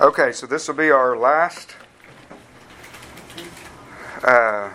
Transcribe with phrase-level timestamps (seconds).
[0.00, 1.76] Okay, so this will be our last.
[4.22, 4.70] Uh,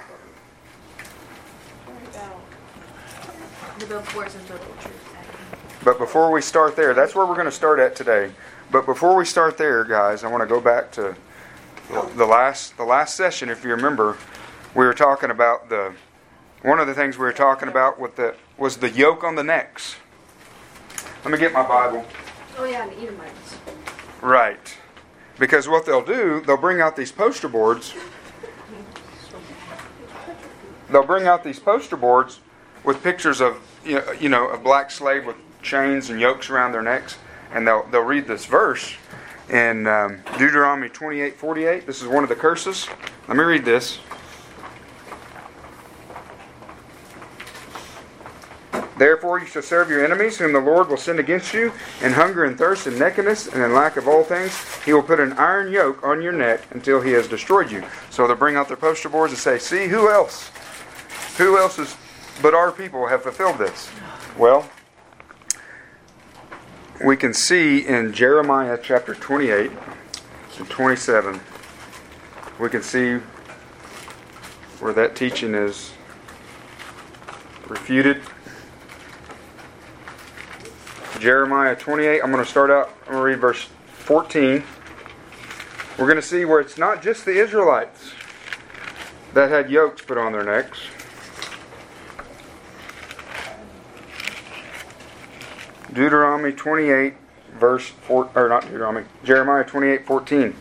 [3.80, 5.16] The book words and total truth.
[5.86, 8.30] but before we start there, that's where we're going to start at today.
[8.72, 11.16] But before we start there, guys, I want to go back to
[12.18, 13.48] the last the last session.
[13.50, 14.18] If you remember,
[14.76, 15.94] we were talking about the
[16.62, 19.44] one of the things we were talking about with the was the yoke on the
[19.46, 19.96] necks.
[21.24, 22.06] Let me get my Bible.
[22.58, 23.58] Oh yeah, and Edomites.
[24.22, 24.78] Right.
[25.40, 27.94] Because what they'll do, they'll bring out these poster boards.
[30.92, 32.40] They'll bring out these poster boards
[32.84, 37.18] with pictures of you know, a black slave with chains and yokes around their necks,
[37.54, 38.94] and they'll they'll read this verse
[39.50, 41.86] in um, Deuteronomy twenty eight forty eight.
[41.86, 42.88] This is one of the curses.
[43.28, 44.00] Let me read this.
[49.00, 51.72] Therefore you shall serve your enemies, whom the Lord will send against you,
[52.04, 54.54] in hunger and thirst and nakedness and in lack of all things.
[54.84, 57.84] He will put an iron yoke on your neck until he has destroyed you.
[58.10, 60.52] So they'll bring out their poster boards and say, See, who else?
[61.38, 61.96] Who else is
[62.42, 63.90] but our people have fulfilled this?
[64.38, 64.70] Well,
[67.04, 69.72] we can see in Jeremiah chapter 28
[70.58, 71.40] and 27,
[72.60, 73.20] we can see
[74.82, 75.94] where that teaching is
[77.70, 78.22] refuted.
[81.18, 84.64] Jeremiah 28, I'm going to start out, I'm going to read verse 14.
[85.98, 88.14] We're going to see where it's not just the Israelites
[89.34, 90.80] that had yokes put on their necks.
[95.92, 97.16] Deuteronomy 28,
[97.56, 100.56] verse 4, or not Deuteronomy, Jeremiah 28, 14.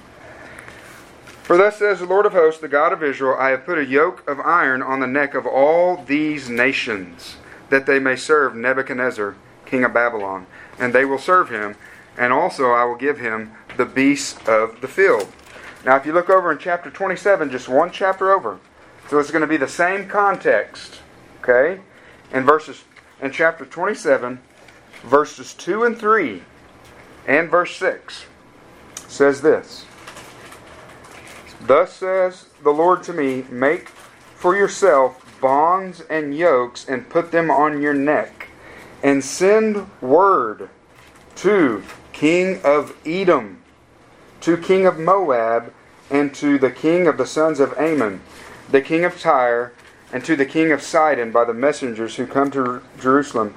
[1.42, 3.84] For thus says the Lord of hosts, the God of Israel, I have put a
[3.84, 7.36] yoke of iron on the neck of all these nations,
[7.68, 9.36] that they may serve Nebuchadnezzar,
[9.68, 10.46] king of Babylon,
[10.78, 11.76] and they will serve him,
[12.16, 15.28] and also I will give him the beasts of the field.
[15.84, 18.58] Now, if you look over in chapter 27, just one chapter over,
[19.08, 21.00] so it's going to be the same context,
[21.42, 21.80] okay?
[22.32, 22.84] In verses
[23.20, 24.40] in chapter 27,
[25.02, 26.42] verses 2 and 3
[27.26, 28.26] and verse 6
[29.08, 29.86] says this
[31.60, 37.50] Thus says the Lord to me, Make for yourself bonds and yokes and put them
[37.50, 38.47] on your neck,
[39.02, 40.68] and send word
[41.36, 41.82] to
[42.12, 43.62] King of Edom,
[44.40, 45.72] to King of Moab,
[46.10, 48.20] and to the king of the sons of Ammon,
[48.70, 49.72] the king of Tyre,
[50.12, 53.54] and to the king of Sidon by the messengers who come to Jerusalem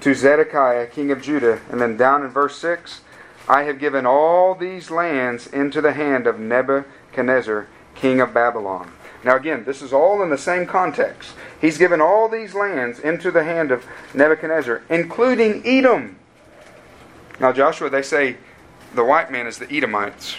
[0.00, 1.60] to Zedekiah, king of Judah.
[1.70, 3.02] And then down in verse 6
[3.48, 8.90] I have given all these lands into the hand of Nebuchadnezzar, king of Babylon.
[9.26, 11.32] Now, again, this is all in the same context.
[11.60, 16.16] He's given all these lands into the hand of Nebuchadnezzar, including Edom.
[17.40, 18.36] Now, Joshua, they say
[18.94, 20.36] the white man is the Edomites.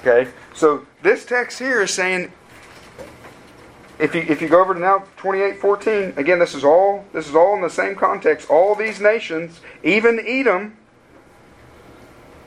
[0.00, 0.30] Okay?
[0.54, 2.30] So, this text here is saying
[3.98, 7.34] if you if you go over to now 28:14, again this is all this is
[7.34, 8.48] all in the same context.
[8.48, 10.76] All these nations, even Edom,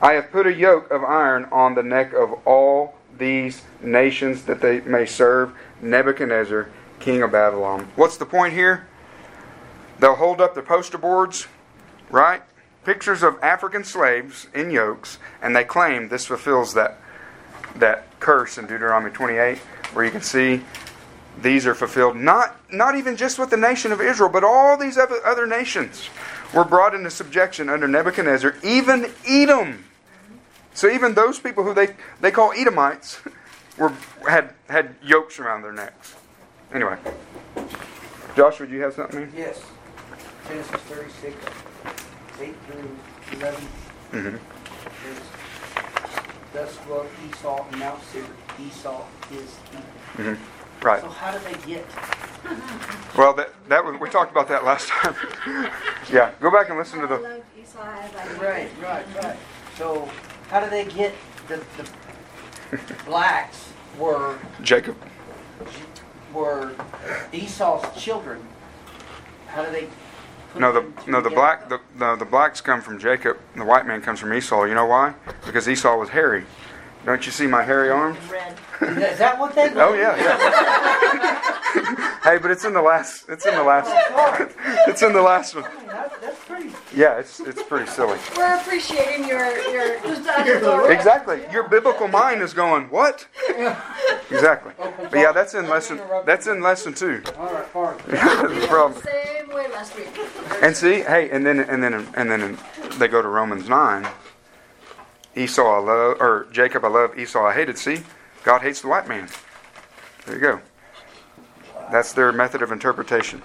[0.00, 4.60] I have put a yoke of iron on the neck of all these nations that
[4.60, 5.52] they may serve
[5.82, 6.68] Nebuchadnezzar,
[7.00, 7.88] king of Babylon.
[7.96, 8.86] What's the point here?
[9.98, 11.46] They'll hold up the poster boards,
[12.10, 12.42] right?
[12.84, 17.00] Pictures of African slaves in yokes, and they claim this fulfills that
[17.76, 19.58] that curse in Deuteronomy 28,
[19.92, 20.62] where you can see
[21.42, 24.98] these are fulfilled not not even just with the nation of Israel, but all these
[24.98, 26.08] other, nations
[26.54, 29.84] were brought into subjection under Nebuchadnezzar, even Edom.
[30.78, 31.88] So even those people who they,
[32.20, 33.18] they call Edomites
[33.78, 33.92] were
[34.28, 36.14] had had yokes around their necks.
[36.72, 36.96] Anyway.
[38.36, 39.32] Joshua, do you have something?
[39.36, 39.60] Yes.
[40.46, 41.34] Genesis 36,
[42.40, 42.96] 8 through
[43.32, 43.60] 11.
[44.12, 44.36] Mm-hmm.
[45.02, 45.20] Says,
[46.52, 48.24] Thus dwelt Esau in Mount Seir.
[48.64, 50.36] Esau is Edom.
[50.36, 50.86] Mm-hmm.
[50.86, 51.00] Right.
[51.00, 51.84] So how did they get?
[53.16, 55.16] Well, that that was, we talked about that last time.
[56.12, 56.30] yeah.
[56.40, 57.16] Go back and listen to the.
[57.16, 58.40] Loved Esau as I did.
[58.40, 59.36] Right, right, right.
[59.76, 60.08] So
[60.50, 61.14] how did they get
[61.48, 61.88] the, the
[63.04, 64.96] blacks were Jacob.
[66.32, 66.72] were
[67.32, 68.42] Esau's children?
[69.48, 69.88] How did they?
[70.52, 70.80] Put No, the
[71.10, 71.34] no the together?
[71.34, 73.38] black the, the the blacks come from Jacob.
[73.52, 74.64] And the white man comes from Esau.
[74.64, 75.14] You know why?
[75.44, 76.44] Because Esau was hairy.
[77.04, 78.18] Don't you see my hairy arms?
[78.30, 78.58] Red.
[78.82, 79.70] Is that what they?
[79.74, 82.20] Oh yeah, yeah.
[82.22, 83.28] hey, but it's in the last.
[83.28, 83.90] It's in the last.
[84.10, 84.48] Oh,
[84.86, 85.64] it's in the last one.
[85.64, 86.70] Oh, that's pretty.
[86.94, 88.18] Yeah, it's it's pretty silly.
[88.36, 91.42] We're appreciating your your your Exactly.
[91.50, 93.26] Your biblical mind is going what?
[94.30, 94.74] Exactly.
[94.76, 96.02] But yeah, that's in lesson.
[96.26, 97.22] That's in lesson two.
[97.38, 97.98] All right, all right.
[98.06, 99.02] the problem.
[99.02, 100.08] Same way last week.
[100.62, 102.58] And see, hey, and then and then and then
[102.98, 104.06] they go to Romans nine.
[105.38, 107.78] Esau I love, or Jacob I love, Esau I hated.
[107.78, 108.02] See,
[108.42, 109.28] God hates the white man.
[110.26, 110.60] There you go.
[111.90, 113.40] That's their method of interpretation.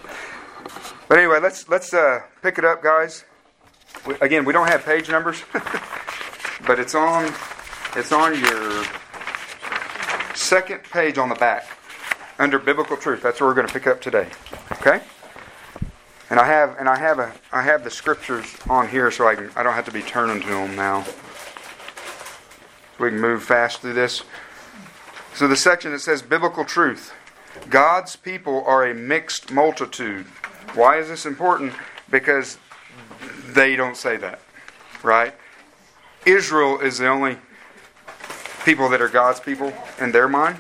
[1.07, 3.23] But anyway, let's let's uh, pick it up, guys.
[4.07, 5.43] We, again, we don't have page numbers,
[6.65, 7.31] but it's on
[7.95, 8.83] it's on your
[10.33, 11.65] second page on the back
[12.39, 13.21] under biblical truth.
[13.21, 14.27] That's where we're going to pick up today.
[14.73, 15.01] Okay?
[16.29, 19.35] And I have and I have a I have the scriptures on here so I
[19.35, 21.05] can I don't have to be turning to them now.
[22.99, 24.23] We can move fast through this.
[25.33, 27.13] So the section that says biblical truth.
[27.69, 30.25] God's people are a mixed multitude.
[30.75, 31.73] Why is this important?
[32.09, 32.57] Because
[33.47, 34.39] they don't say that.
[35.01, 35.33] Right?
[36.25, 37.37] Israel is the only
[38.63, 40.59] people that are God's people in their mind.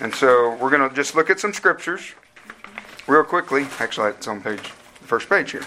[0.00, 2.12] And so we're going to just look at some scriptures
[3.06, 3.66] real quickly.
[3.78, 4.72] Actually, it's on page
[5.02, 5.64] first page here.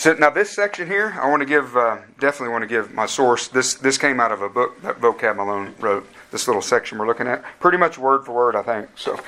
[0.00, 3.04] So now this section here, I want to give uh, definitely want to give my
[3.04, 3.48] source.
[3.48, 6.08] This this came out of a book that Vocab Malone wrote.
[6.30, 8.88] This little section we're looking at, pretty much word for word, I think.
[8.96, 9.20] So.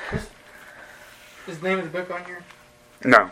[1.46, 2.42] Is the name of the book on here?
[3.04, 3.30] No,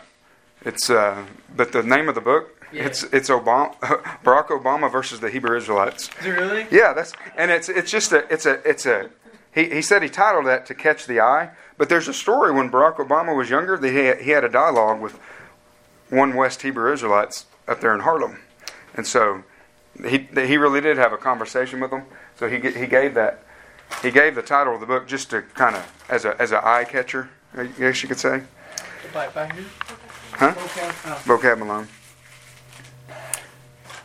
[0.63, 2.63] it's uh, but the name of the book.
[2.71, 2.85] Yeah.
[2.85, 3.75] It's it's Obama,
[4.23, 6.11] Barack Obama versus the Hebrew Israelites.
[6.19, 6.67] Is it really?
[6.69, 9.09] Yeah, that's and it's it's just a it's a it's a
[9.51, 11.49] he, he said he titled that to catch the eye,
[11.79, 14.49] but there's a story when Barack Obama was younger that he had, he had a
[14.49, 15.19] dialogue with
[16.11, 18.37] one West Hebrew Israelites up there in Harlem,
[18.93, 19.43] and so
[20.07, 22.03] he he really did have a conversation with them.
[22.37, 23.43] So he he gave that
[24.03, 26.59] he gave the title of the book just to kind of as a as an
[26.63, 28.43] eye catcher, I guess you could say.
[29.13, 29.63] By, by who?
[30.33, 30.53] Huh?
[30.57, 31.21] Oh.
[31.25, 31.87] Vocab Malone.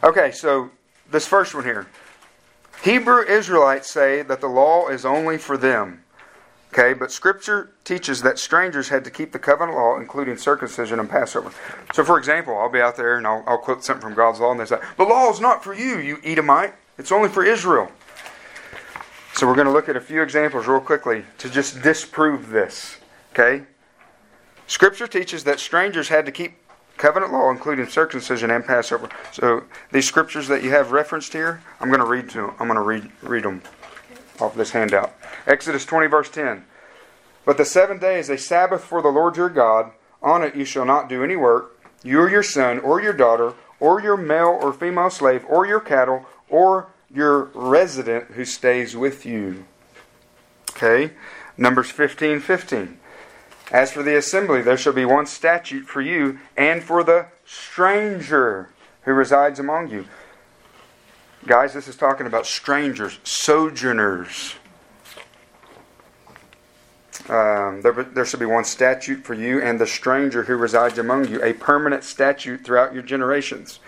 [0.03, 0.71] Okay, so
[1.11, 1.87] this first one here.
[2.83, 6.05] Hebrew Israelites say that the law is only for them.
[6.79, 11.09] Okay, but Scripture teaches that strangers had to keep the covenant law, including circumcision and
[11.09, 11.51] Passover.
[11.95, 14.51] So, for example, I'll be out there and I'll, I'll quote something from God's law,
[14.51, 16.75] and they say, The law is not for you, you Edomite.
[16.99, 17.91] It's only for Israel.
[19.33, 22.99] So, we're going to look at a few examples real quickly to just disprove this.
[23.33, 23.65] Okay?
[24.67, 26.57] Scripture teaches that strangers had to keep
[26.99, 29.09] covenant law, including circumcision and Passover.
[29.33, 32.53] So these scriptures that you have referenced here, I'm going to read to.
[32.59, 33.63] I'm going to read read them
[34.41, 35.15] off this handout.
[35.47, 36.65] Exodus 20 verse 10.
[37.45, 39.93] But the seventh day is a Sabbath for the Lord your God.
[40.23, 43.55] On it you shall not do any work, you or your son or your daughter
[43.79, 49.25] or your male or female slave or your cattle or your resident who stays with
[49.25, 49.65] you.
[50.71, 51.13] Okay.
[51.57, 52.99] Numbers 15 15.
[53.73, 58.71] As for the assembly, there shall be one statute for you and for the stranger
[59.03, 60.07] who resides among you.
[61.47, 64.57] Guys, this is talking about strangers, sojourners.
[67.29, 71.41] Um, there, there be one statute for you and the stranger who resides among you,
[71.45, 73.79] a permanent statute throughout your generations.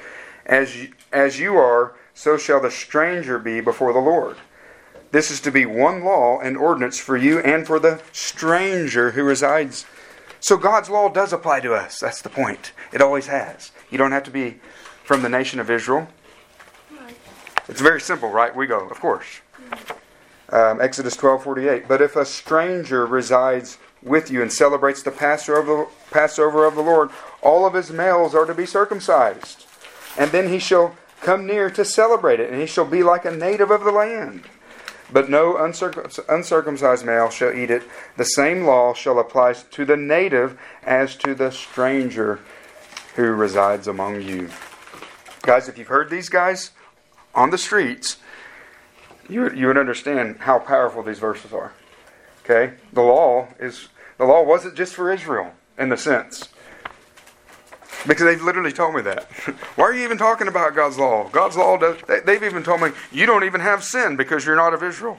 [0.46, 4.36] As you, as you are, so shall the stranger be before the Lord.
[5.10, 9.24] This is to be one law and ordinance for you and for the stranger who
[9.24, 9.84] resides.
[10.38, 11.98] So God's law does apply to us.
[11.98, 12.72] That's the point.
[12.92, 13.72] It always has.
[13.90, 14.60] You don't have to be
[15.02, 16.06] from the nation of Israel.
[17.68, 18.54] It's very simple, right?
[18.54, 19.40] We go, of course.
[20.50, 21.86] Um, Exodus twelve forty eight.
[21.86, 27.10] But if a stranger resides with you and celebrates the Passover of the Lord,
[27.42, 29.66] all of his males are to be circumcised.
[30.16, 33.30] And then he shall come near to celebrate it, and he shall be like a
[33.30, 34.44] native of the land.
[35.12, 37.82] But no uncircumcised male shall eat it.
[38.16, 42.40] The same law shall apply to the native as to the stranger
[43.16, 44.50] who resides among you.
[45.42, 46.70] Guys, if you've heard these guys
[47.38, 48.16] on the streets,
[49.28, 51.72] you you would understand how powerful these verses are.
[52.44, 52.74] Okay?
[52.92, 56.48] The law is the law wasn't just for Israel in the sense.
[58.06, 59.24] Because they've literally told me that.
[59.76, 61.28] Why are you even talking about God's law?
[61.28, 61.96] God's law does.
[62.06, 65.18] They, have even told me you don't even have sin because you're not of Israel.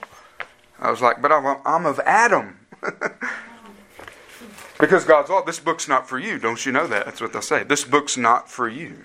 [0.79, 2.57] I was like, but I'm, I'm of Adam.
[4.79, 6.39] because God's law, this book's not for you.
[6.39, 7.05] Don't you know that?
[7.05, 7.63] That's what they'll say.
[7.63, 9.03] This book's not for you.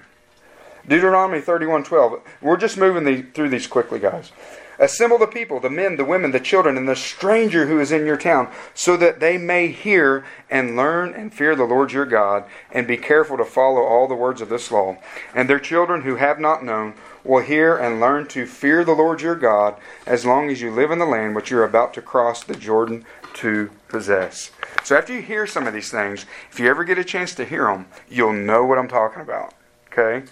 [0.89, 2.21] Deuteronomy 31:12.
[2.43, 4.33] We're just moving through these quickly, guys.
[4.79, 8.07] Assemble the people, the men, the women, the children, and the stranger who is in
[8.07, 12.45] your town, so that they may hear and learn and fear the Lord your God,
[12.73, 14.97] and be careful to follow all the words of this law.
[15.33, 19.23] And their children who have not known will hear and learn to fear the Lord
[19.23, 19.77] your God
[20.07, 23.05] as long as you live in the land which you're about to cross the Jordan
[23.35, 24.51] to possess.
[24.83, 27.45] So after you hear some of these things, if you ever get a chance to
[27.45, 29.55] hear them, you'll know what I'm talking about.
[29.93, 30.27] Okay?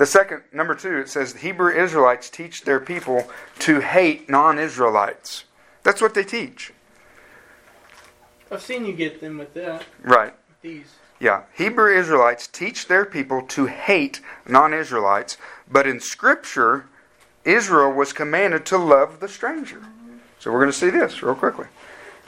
[0.00, 3.28] The second, number two, it says Hebrew Israelites teach their people
[3.58, 5.44] to hate non Israelites.
[5.82, 6.72] That's what they teach.
[8.50, 9.84] I've seen you get them with that.
[10.02, 10.32] Right.
[10.48, 10.94] With these.
[11.18, 11.42] Yeah.
[11.52, 15.36] Hebrew Israelites teach their people to hate non Israelites,
[15.70, 16.86] but in Scripture,
[17.44, 19.82] Israel was commanded to love the stranger.
[20.38, 21.66] So we're going to see this real quickly.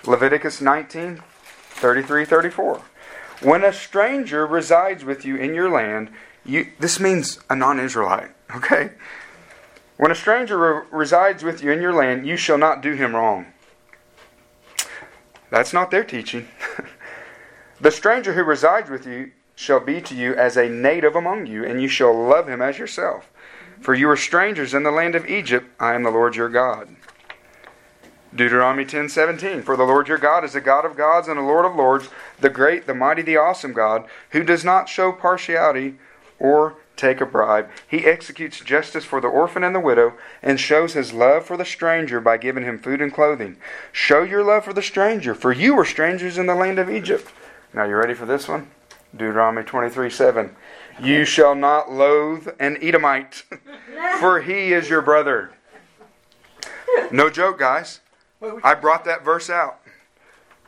[0.04, 1.22] Leviticus 19,
[1.70, 2.82] 33, 34.
[3.40, 6.10] When a stranger resides with you in your land,
[6.44, 8.90] you, this means a non Israelite, okay?
[9.96, 13.14] When a stranger re- resides with you in your land, you shall not do him
[13.14, 13.46] wrong.
[15.50, 16.48] That's not their teaching.
[17.80, 21.64] the stranger who resides with you shall be to you as a native among you,
[21.64, 23.30] and you shall love him as yourself.
[23.80, 25.68] For you are strangers in the land of Egypt.
[25.78, 26.96] I am the Lord your God.
[28.34, 31.66] Deuteronomy 10:17 For the Lord your God is a God of gods and a Lord
[31.66, 32.08] of lords,
[32.40, 35.98] the great, the mighty, the awesome God, who does not show partiality
[36.42, 37.70] or take a bribe.
[37.88, 41.64] He executes justice for the orphan and the widow and shows his love for the
[41.64, 43.56] stranger by giving him food and clothing.
[43.92, 47.30] Show your love for the stranger, for you were strangers in the land of Egypt.
[47.72, 48.68] Now you ready for this one?
[49.12, 50.56] Deuteronomy 23 7.
[51.00, 53.44] You shall not loathe an Edomite,
[54.18, 55.52] for he is your brother.
[57.12, 58.00] No joke, guys.
[58.64, 59.78] I brought that verse out.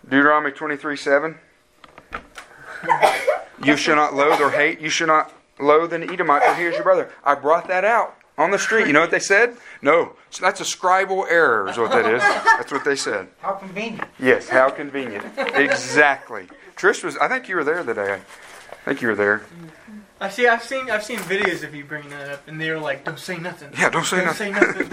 [0.08, 1.38] Deuteronomy 23 7.
[3.64, 4.80] You shall not loathe or hate.
[4.80, 7.10] You shall not loathe an Edomite, for he is your brother.
[7.24, 8.86] I brought that out on the street.
[8.86, 9.56] You know what they said?
[9.82, 10.16] No.
[10.30, 12.20] So that's a scribal error, is what that is.
[12.22, 13.28] That's what they said.
[13.40, 14.08] How convenient.
[14.18, 15.24] Yes, how convenient.
[15.38, 16.48] Exactly.
[16.76, 18.20] Trish was, I think you were there today.
[18.72, 19.42] I think you were there.
[20.20, 20.46] I see.
[20.46, 20.90] I've seen.
[20.90, 23.70] I've seen videos of you bringing that up, and they were like, "Don't say nothing."
[23.76, 24.54] Yeah, don't say Don't nothing.
[24.54, 24.90] say nothing.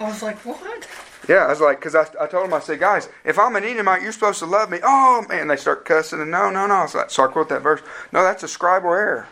[0.00, 0.88] I was like, "What?"
[1.28, 3.64] Yeah, I was like, because I, I told them, I said, guys, if I'm an
[3.64, 4.78] Edomite, you're supposed to love me.
[4.82, 6.86] Oh, man, they start cussing, and no, no, no.
[6.86, 7.80] So I, so I quote that verse.
[8.12, 9.26] No, that's a scribal error.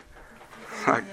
[0.87, 1.03] Like,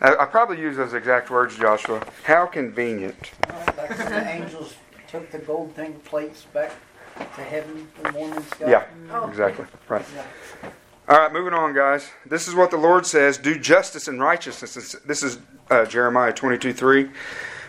[0.00, 2.04] I, I probably use those exact words, Joshua.
[2.24, 3.30] How convenient.
[3.76, 4.74] Like the angels
[5.08, 6.72] took the gold thing plates back
[7.16, 8.68] to heaven, the Mormons got.
[8.68, 9.28] Yeah, Oh.
[9.28, 9.66] exactly.
[9.88, 10.04] Right.
[10.14, 10.70] Yeah.
[11.08, 12.10] All right, moving on, guys.
[12.26, 14.96] This is what the Lord says do justice and righteousness.
[15.04, 15.38] This is
[15.70, 17.10] uh, Jeremiah 22 3.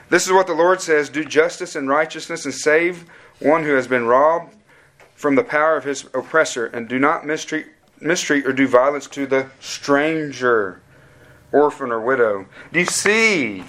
[0.10, 3.06] This is what the Lord says do justice and righteousness and save
[3.40, 4.56] one who has been robbed
[5.16, 7.68] from the power of his oppressor, and do not mistreat,
[8.02, 10.82] mistreat or do violence to the stranger,
[11.56, 12.46] orphan, or widow.
[12.74, 13.64] Do you see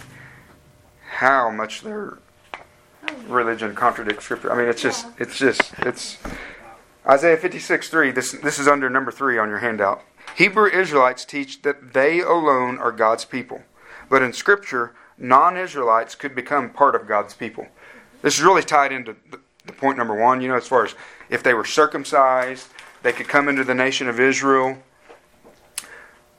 [1.09, 2.19] how much their
[3.29, 4.53] religion contradicts Scripture?
[4.53, 6.19] I mean, it's just, it's just, it's.
[7.09, 10.03] Isaiah 56 3, this, this is under number 3 on your handout.
[10.35, 13.63] Hebrew Israelites teach that they alone are God's people.
[14.11, 17.69] But in Scripture, non Israelites could become part of God's people.
[18.23, 20.97] This is really tied into the, the point number one, you know, as far as
[21.31, 22.69] if they were circumcised,
[23.05, 24.77] they could come into the nation of Israel.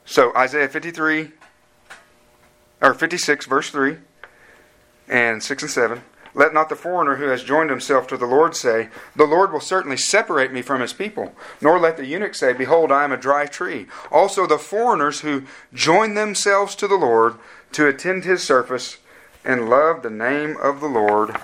[0.04, 1.32] So Isaiah 53,
[2.80, 3.96] or 56, verse 3,
[5.08, 6.02] and 6 and 7.
[6.34, 9.60] Let not the foreigner who has joined himself to the Lord say, The Lord will
[9.60, 11.34] certainly separate me from his people.
[11.60, 13.86] Nor let the eunuch say, Behold, I am a dry tree.
[14.12, 17.34] Also the foreigners who join themselves to the Lord
[17.72, 18.98] to attend his service
[19.44, 21.34] and love the name of the Lord,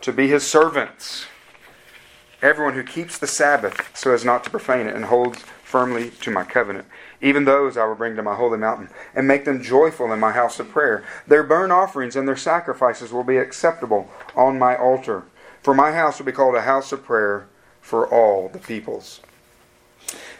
[0.00, 1.26] to be his servants.
[2.42, 6.30] Everyone who keeps the Sabbath so as not to profane it and holds firmly to
[6.30, 6.86] my covenant.
[7.20, 10.32] Even those I will bring to my holy mountain, and make them joyful in my
[10.32, 11.04] house of prayer.
[11.26, 15.24] Their burnt offerings and their sacrifices will be acceptable on my altar.
[15.62, 17.48] For my house will be called a house of prayer
[17.80, 19.20] for all the peoples.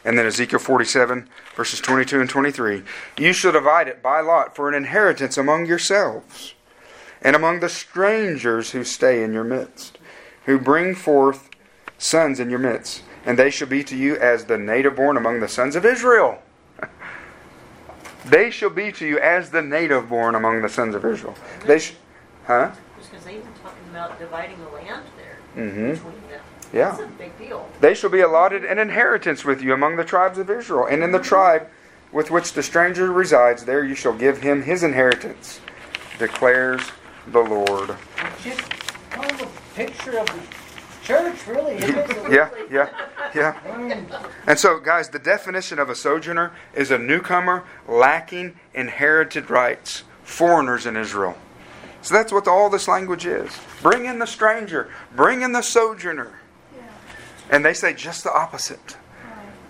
[0.04, 2.82] And then Ezekiel 47, verses 22 and 23.
[3.18, 6.54] You shall divide it by lot for an inheritance among yourselves,
[7.20, 9.98] and among the strangers who stay in your midst,
[10.44, 11.50] who bring forth
[11.98, 13.02] sons in your midst.
[13.24, 16.40] And they shall be to you as the native born among the sons of Israel.
[18.26, 21.34] They shall be to you as the native born among the sons of Israel.
[21.64, 21.94] They sh-
[22.46, 22.72] huh?
[22.98, 25.90] Just because they've been talking about dividing the land there Mm-hmm.
[25.94, 26.40] between them.
[26.72, 26.90] Yeah.
[26.90, 27.68] That's a big deal.
[27.80, 31.12] They shall be allotted an inheritance with you among the tribes of Israel, and in
[31.12, 31.68] the tribe
[32.12, 35.60] with which the stranger resides, there you shall give him his inheritance,
[36.18, 36.82] declares
[37.28, 37.96] the Lord.
[38.42, 38.60] Just
[39.10, 40.55] kind of a picture of the
[41.06, 41.76] church, really.
[41.76, 42.16] Isn't?
[42.30, 42.90] Yeah, yeah,
[43.34, 43.60] yeah.
[43.72, 44.06] I mean,
[44.48, 50.86] And so, guys, the definition of a sojourner is a newcomer lacking inherited rights, foreigners
[50.86, 51.38] in Israel.
[52.02, 53.50] So that's what all this language is.
[53.80, 56.40] Bring in the stranger, bring in the sojourner.
[57.48, 58.96] And they say just the opposite.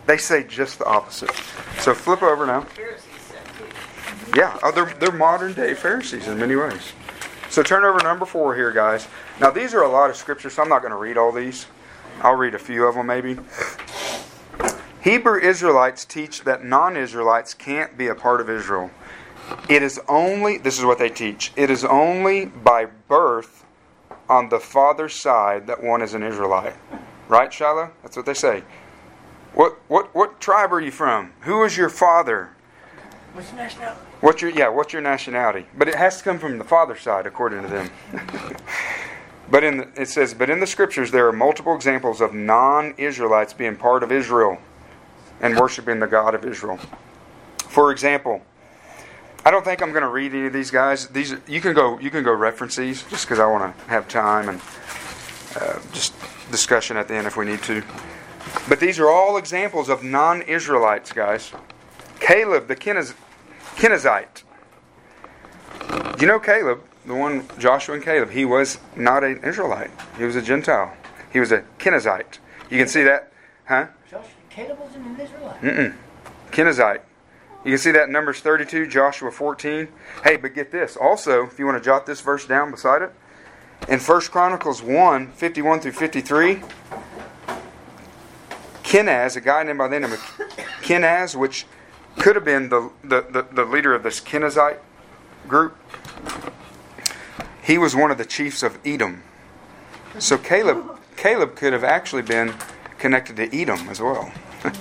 [0.06, 1.34] They say just the opposite.
[1.78, 2.62] So flip over now.
[2.62, 4.38] Pharisees said too.
[4.38, 6.92] Yeah, oh, they're, they're modern day Pharisees in many ways.
[7.56, 9.08] So turn over number four here, guys.
[9.40, 11.64] Now, these are a lot of scriptures, so I'm not going to read all these.
[12.20, 13.38] I'll read a few of them maybe.
[15.00, 18.90] Hebrew Israelites teach that non Israelites can't be a part of Israel.
[19.70, 23.64] It is only, this is what they teach, it is only by birth
[24.28, 26.74] on the father's side that one is an Israelite.
[27.26, 27.90] Right, Shiloh?
[28.02, 28.64] That's what they say.
[29.54, 31.32] What, what, what tribe are you from?
[31.40, 32.50] Who is your father?
[33.32, 34.05] What's nationality?
[34.20, 34.68] What's your yeah?
[34.68, 35.66] What's your nationality?
[35.76, 37.90] But it has to come from the father's side, according to them.
[39.50, 43.52] but in the, it says, but in the scriptures there are multiple examples of non-Israelites
[43.52, 44.58] being part of Israel
[45.40, 46.78] and worshiping the God of Israel.
[47.58, 48.42] For example,
[49.44, 51.06] I don't think I'm going to read any of these guys.
[51.08, 54.08] These you can go you can go reference these just because I want to have
[54.08, 54.60] time and
[55.60, 56.14] uh, just
[56.50, 57.82] discussion at the end if we need to.
[58.68, 61.52] But these are all examples of non-Israelites, guys.
[62.18, 63.14] Caleb the Keniz,
[63.76, 64.42] Kenizzite.
[66.18, 68.30] You know Caleb, the one Joshua and Caleb.
[68.30, 69.90] He was not an Israelite.
[70.16, 70.96] He was a Gentile.
[71.30, 72.38] He was a Kenizzite.
[72.70, 73.30] You can see that,
[73.66, 73.88] huh?
[74.10, 75.60] Joshua, Caleb wasn't an Israelite.
[75.60, 75.94] Mm-mm.
[76.50, 77.02] Kenizzite.
[77.64, 79.88] You can see that in Numbers 32, Joshua 14.
[80.24, 80.96] Hey, but get this.
[80.96, 83.12] Also, if you want to jot this verse down beside it,
[83.88, 86.62] in 1 Chronicles 1, 51 through 53,
[88.84, 90.20] Kenaz, a guy named by the name of
[90.82, 91.66] Kenaz, which
[92.18, 94.78] could have been the, the, the, the leader of this Kenizzite
[95.48, 95.76] group,
[97.62, 99.22] he was one of the chiefs of Edom.
[100.18, 102.54] So Caleb, Caleb could have actually been
[102.98, 104.32] connected to Edom as well.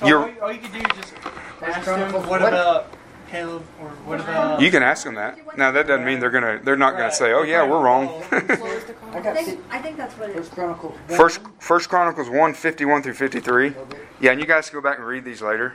[0.00, 1.14] So You're- all, you- all you can do is just
[1.60, 2.52] ask Chronicles them, what, what?
[2.54, 2.92] about
[3.28, 4.60] Caleb, or what about...
[4.60, 5.38] You can ask them that.
[5.56, 6.60] Now that doesn't mean they're gonna.
[6.62, 9.78] They're not gonna say, "Oh yeah, we're wrong." Slow as the I got think, I
[9.80, 10.48] think that's what it is.
[10.48, 10.92] First Chronicles.
[10.92, 11.18] one.
[11.18, 13.74] First, First Chronicles 1, 51 through 53.
[14.20, 15.74] Yeah, and you guys can go back and read these later.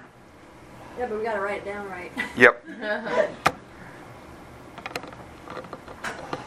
[0.97, 2.11] Yeah, but we gotta write it down right.
[2.35, 2.65] Yep.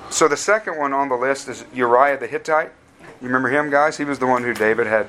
[0.08, 2.72] So the second one on the list is Uriah the Hittite.
[3.20, 3.98] You remember him, guys?
[3.98, 5.08] He was the one who David had.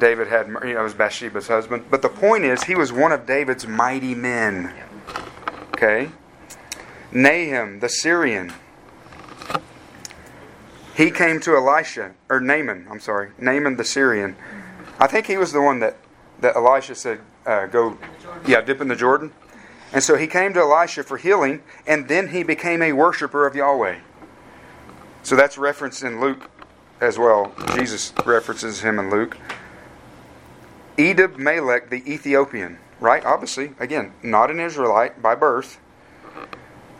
[0.00, 1.84] David had, you know, was Bathsheba's husband.
[1.90, 4.72] But the point is, he was one of David's mighty men.
[5.72, 6.10] Okay.
[7.12, 8.52] Nahum the Syrian.
[10.94, 12.86] He came to Elisha, or Naaman.
[12.90, 14.36] I'm sorry, Naaman the Syrian.
[14.98, 15.96] I think he was the one that
[16.40, 17.96] that Elisha said, uh, "Go,
[18.46, 19.32] yeah, dip in the Jordan."
[19.92, 23.56] And so he came to Elisha for healing, and then he became a worshiper of
[23.56, 23.98] Yahweh.
[25.22, 26.50] So that's referenced in Luke
[27.00, 27.52] as well.
[27.74, 29.36] Jesus references him in Luke.
[31.08, 33.24] Ebed-Melech the Ethiopian, right?
[33.24, 35.80] Obviously, again, not an Israelite by birth.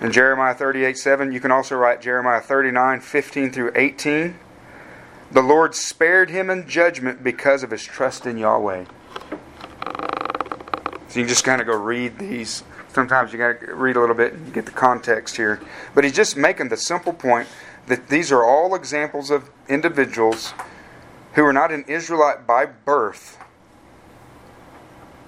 [0.01, 4.39] In Jeremiah 38 7, you can also write Jeremiah 39 15 through 18.
[5.31, 8.87] The Lord spared him in judgment because of his trust in Yahweh.
[11.09, 12.65] So you just kind of go read these.
[12.93, 15.61] Sometimes you got to read a little bit and get the context here.
[15.95, 17.49] But he's just making the simple point
[17.87, 20.55] that these are all examples of individuals
[21.35, 23.39] who are not an Israelite by birth,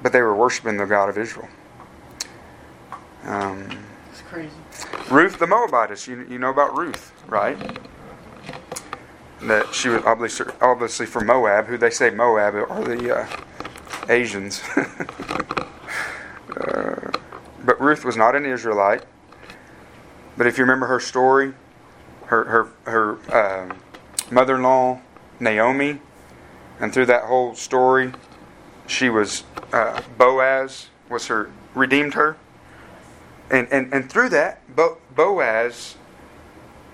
[0.03, 1.49] but they were worshiping the God of Israel.
[3.25, 3.69] Um,
[4.11, 4.51] It's crazy.
[5.11, 7.57] Ruth the Moabitess, you, you know about Ruth, right?
[9.43, 13.27] That she was obviously, obviously from Moab, who they say Moab are the uh,
[14.09, 14.63] Asians.
[16.57, 17.11] uh,
[17.65, 19.05] but Ruth was not an Israelite.
[20.37, 21.55] But if you remember her story,
[22.27, 23.79] her her her um,
[24.31, 25.01] mother-in-law
[25.39, 26.01] Naomi,
[26.81, 28.13] and through that whole story,
[28.87, 32.37] she was uh, Boaz was her redeemed her,
[33.51, 35.97] and and and through that Bo- Boaz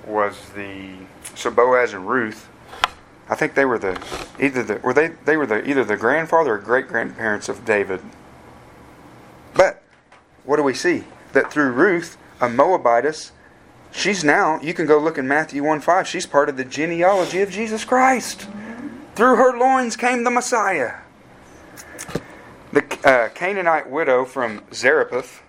[0.07, 0.95] was the
[1.35, 2.49] so Boaz and Ruth.
[3.29, 4.01] I think they were the
[4.41, 8.01] either the were they they were the either the grandfather or great grandparents of David.
[9.55, 9.83] But
[10.45, 11.05] what do we see?
[11.33, 13.33] That through Ruth, a Moabitess,
[13.91, 17.41] she's now you can go look in Matthew 1 5, she's part of the genealogy
[17.41, 18.49] of Jesus Christ.
[19.14, 20.95] Through her loins came the Messiah.
[22.73, 25.43] The uh, Canaanite widow from Zarephath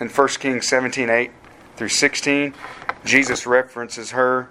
[0.00, 1.30] in 1 Kings 17 8
[1.76, 2.54] through 16,
[3.04, 4.50] Jesus references her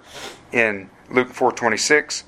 [0.52, 2.24] in Luke 4 26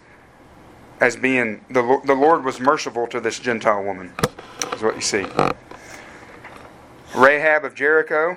[1.00, 4.12] as being the, the Lord was merciful to this Gentile woman,
[4.74, 5.26] is what you see.
[7.16, 8.37] Rahab of Jericho.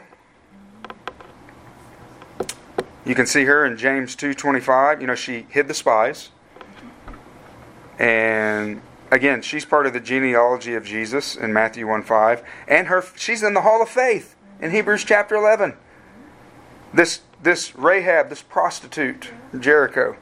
[3.06, 5.02] You can see her in James 2:25.
[5.02, 6.30] You know, she hid the spies.
[8.00, 8.82] And
[9.14, 13.54] again, she's part of the genealogy of Jesus in Matthew 1:5, and her she's in
[13.54, 15.78] the hall of faith in Hebrews chapter 11.
[16.94, 20.16] This this Rahab, this prostitute, Jericho.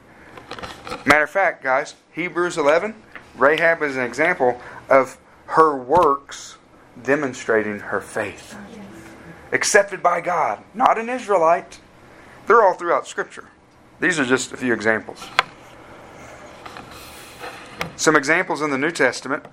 [1.06, 2.94] Matter of fact, guys, Hebrews 11,
[3.36, 6.58] Rahab is an example of her works
[7.02, 8.56] demonstrating her faith.
[9.52, 11.78] Accepted by God, not an Israelite.
[12.46, 13.48] They're all throughout Scripture.
[14.00, 15.28] These are just a few examples.
[17.96, 19.44] Some examples in the New Testament.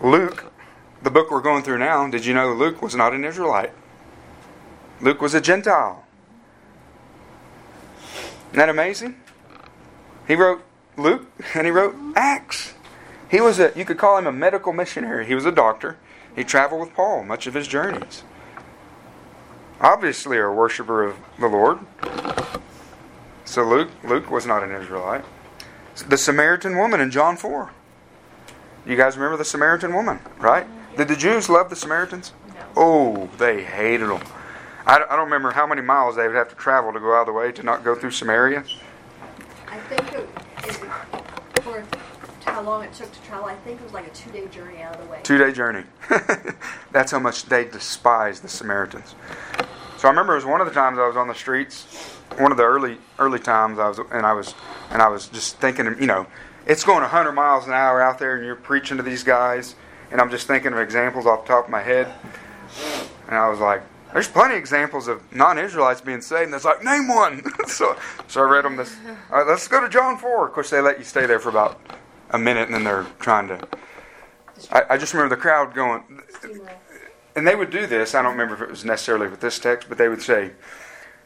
[0.00, 0.52] Luke,
[1.02, 3.72] the book we're going through now, did you know Luke was not an Israelite?
[5.00, 6.04] Luke was a Gentile.
[8.48, 9.16] Isn't that amazing?
[10.26, 10.62] He wrote
[10.96, 12.74] Luke and he wrote Acts.
[13.30, 15.26] He was a, you could call him a medical missionary.
[15.26, 15.98] He was a doctor.
[16.34, 18.24] He traveled with Paul much of his journeys.
[19.80, 21.78] Obviously, a worshiper of the Lord.
[23.44, 25.24] So Luke, Luke was not an Israelite.
[26.08, 27.70] The Samaritan woman in John 4.
[28.86, 30.66] You guys remember the Samaritan woman, right?
[30.96, 32.32] Did the Jews love the Samaritans?
[32.76, 34.22] Oh, they hated them.
[34.86, 37.22] I I don't remember how many miles they would have to travel to go out
[37.22, 38.64] of the way to not go through Samaria.
[39.68, 40.28] I think it,
[40.64, 41.84] it, for
[42.44, 44.82] how long it took to travel, I think it was like a two day journey
[44.82, 45.20] out of the way.
[45.22, 45.84] Two day journey.
[46.92, 49.14] That's how much they despised the Samaritans.
[50.00, 51.84] So I remember it was one of the times I was on the streets,
[52.38, 54.54] one of the early early times I was, and I was,
[54.88, 56.26] and I was just thinking, you know,
[56.66, 59.74] it's going 100 miles an hour out there, and you're preaching to these guys,
[60.10, 62.10] and I'm just thinking of examples off the top of my head,
[63.28, 63.82] and I was like,
[64.14, 67.42] there's plenty of examples of non-Israelites being saved, and it's like, name one.
[67.66, 67.94] so,
[68.26, 68.96] so I read them this.
[69.30, 70.46] All right, let's go to John 4.
[70.46, 71.78] Of course, they let you stay there for about
[72.30, 73.68] a minute, and then they're trying to.
[74.72, 76.22] I, I just remember the crowd going.
[77.36, 78.14] And they would do this.
[78.14, 80.52] I don't remember if it was necessarily with this text, but they would say,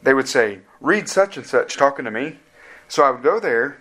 [0.03, 2.39] they would say, read such and such, talking to me.
[2.89, 3.79] So I would go there,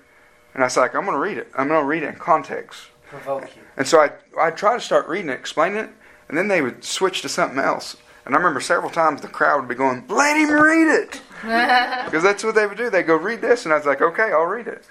[0.54, 1.52] and I was like, I'm going to read it.
[1.58, 2.88] I'm going to read it in context.
[3.10, 3.62] Provoke you.
[3.78, 5.90] And so I I'd try to start reading it, explaining it,
[6.30, 7.98] and then they would switch to something else.
[8.26, 12.24] And I remember several times the crowd would be going, "Let him read it," because
[12.24, 12.90] that's what they would do.
[12.90, 14.86] They go read this, and I was like, "Okay, I'll read it."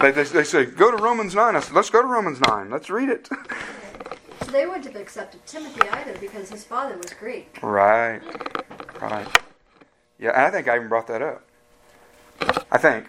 [0.00, 1.56] They, they, they say, "Go to Romans 9.
[1.56, 2.70] I said, "Let's go to Romans 9.
[2.70, 3.28] Let's read it."
[4.42, 7.58] So they wouldn't have accepted Timothy either because his father was Greek.
[7.62, 8.20] right,
[9.00, 9.26] right.
[10.18, 11.44] Yeah, and I think I even brought that up.
[12.70, 13.06] I think.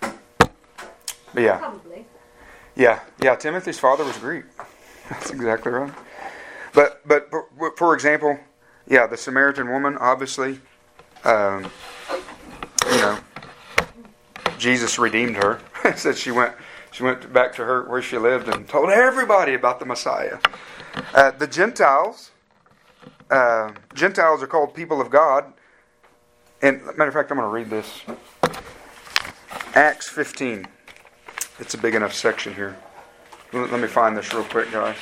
[0.00, 1.58] But yeah.
[1.58, 2.06] Probably.
[2.76, 3.36] Yeah, yeah.
[3.36, 4.44] Timothy's father was Greek.
[5.10, 5.92] That's exactly right.
[6.72, 8.38] But but for, for example,
[8.86, 10.60] yeah, the Samaritan woman, obviously,
[11.24, 11.70] um,
[12.90, 13.18] you know,
[14.58, 15.60] Jesus redeemed her.
[15.96, 16.54] Said she went
[16.90, 20.38] she went back to her where she lived and told everybody about the Messiah.
[21.14, 22.32] Uh, the Gentiles,
[23.30, 25.52] uh, Gentiles are called people of God.
[26.62, 28.02] And matter of fact, I'm going to read this.
[29.74, 30.66] Acts 15.
[31.58, 32.76] It's a big enough section here.
[33.52, 34.96] Let me find this real quick, guys.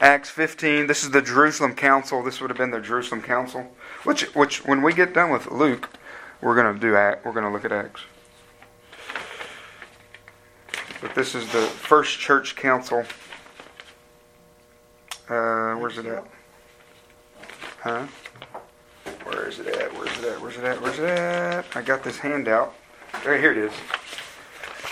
[0.00, 0.86] Acts 15.
[0.86, 2.22] This is the Jerusalem Council.
[2.22, 3.72] This would have been the Jerusalem Council.
[4.02, 5.88] Which, which, when we get done with Luke,
[6.40, 6.92] we're going to do.
[6.92, 8.02] We're going to look at Acts.
[11.04, 13.04] But this is the first church council.
[15.28, 16.24] Uh, where's it at?
[17.82, 18.06] Huh?
[19.24, 19.92] Where is it at?
[19.92, 20.40] Where's it at?
[20.40, 20.80] Where's it at?
[20.80, 21.66] Where's it at?
[21.76, 22.74] I got this handout.
[23.22, 23.72] Right here it is.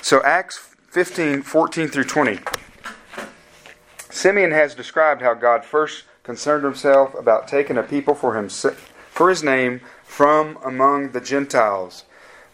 [0.02, 0.58] So Acts
[0.90, 2.40] 15, 14 through 20.
[4.10, 9.30] Simeon has described how God first concerned himself about taking a people for him for
[9.30, 12.04] his name from among the Gentiles.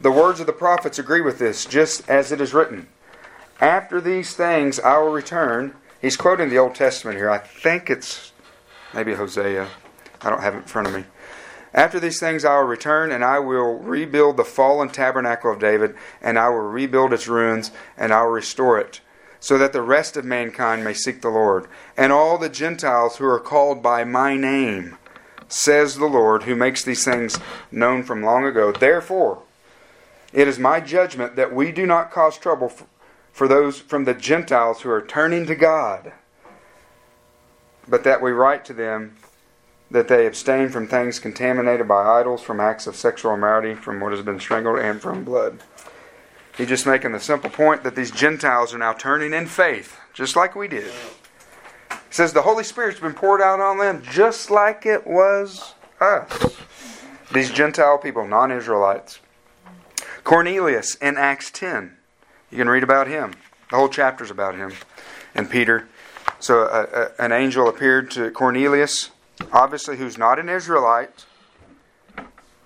[0.01, 2.87] The words of the prophets agree with this, just as it is written.
[3.61, 5.75] After these things I will return.
[6.01, 7.29] He's quoting the Old Testament here.
[7.29, 8.33] I think it's
[8.95, 9.69] maybe Hosea.
[10.23, 11.05] I don't have it in front of me.
[11.75, 15.95] After these things I will return, and I will rebuild the fallen tabernacle of David,
[16.23, 19.01] and I will rebuild its ruins, and I will restore it,
[19.39, 21.67] so that the rest of mankind may seek the Lord,
[21.97, 24.97] and all the Gentiles who are called by my name,
[25.49, 27.39] says the Lord, who makes these things
[27.71, 28.73] known from long ago.
[28.73, 29.43] Therefore,
[30.33, 32.73] it is my judgment that we do not cause trouble
[33.39, 36.11] for those from the Gentiles who are turning to God,
[37.87, 39.15] but that we write to them
[39.93, 44.11] that they abstain from things contaminated by idols, from acts of sexual immorality, from what
[44.11, 45.61] has been strangled, and from blood.
[46.57, 50.35] He's just making the simple point that these Gentiles are now turning in faith, just
[50.35, 50.93] like we did.
[51.91, 56.57] He says the Holy Spirit's been poured out on them just like it was us.
[57.33, 59.21] These Gentile people, non Israelites.
[60.25, 61.98] Cornelius in Acts 10.
[62.51, 63.35] You can read about him.
[63.71, 64.73] The whole chapter's about him
[65.35, 65.89] and Peter.
[66.41, 69.11] So a, a, an angel appeared to Cornelius,
[69.53, 71.27] obviously who's not an Israelite,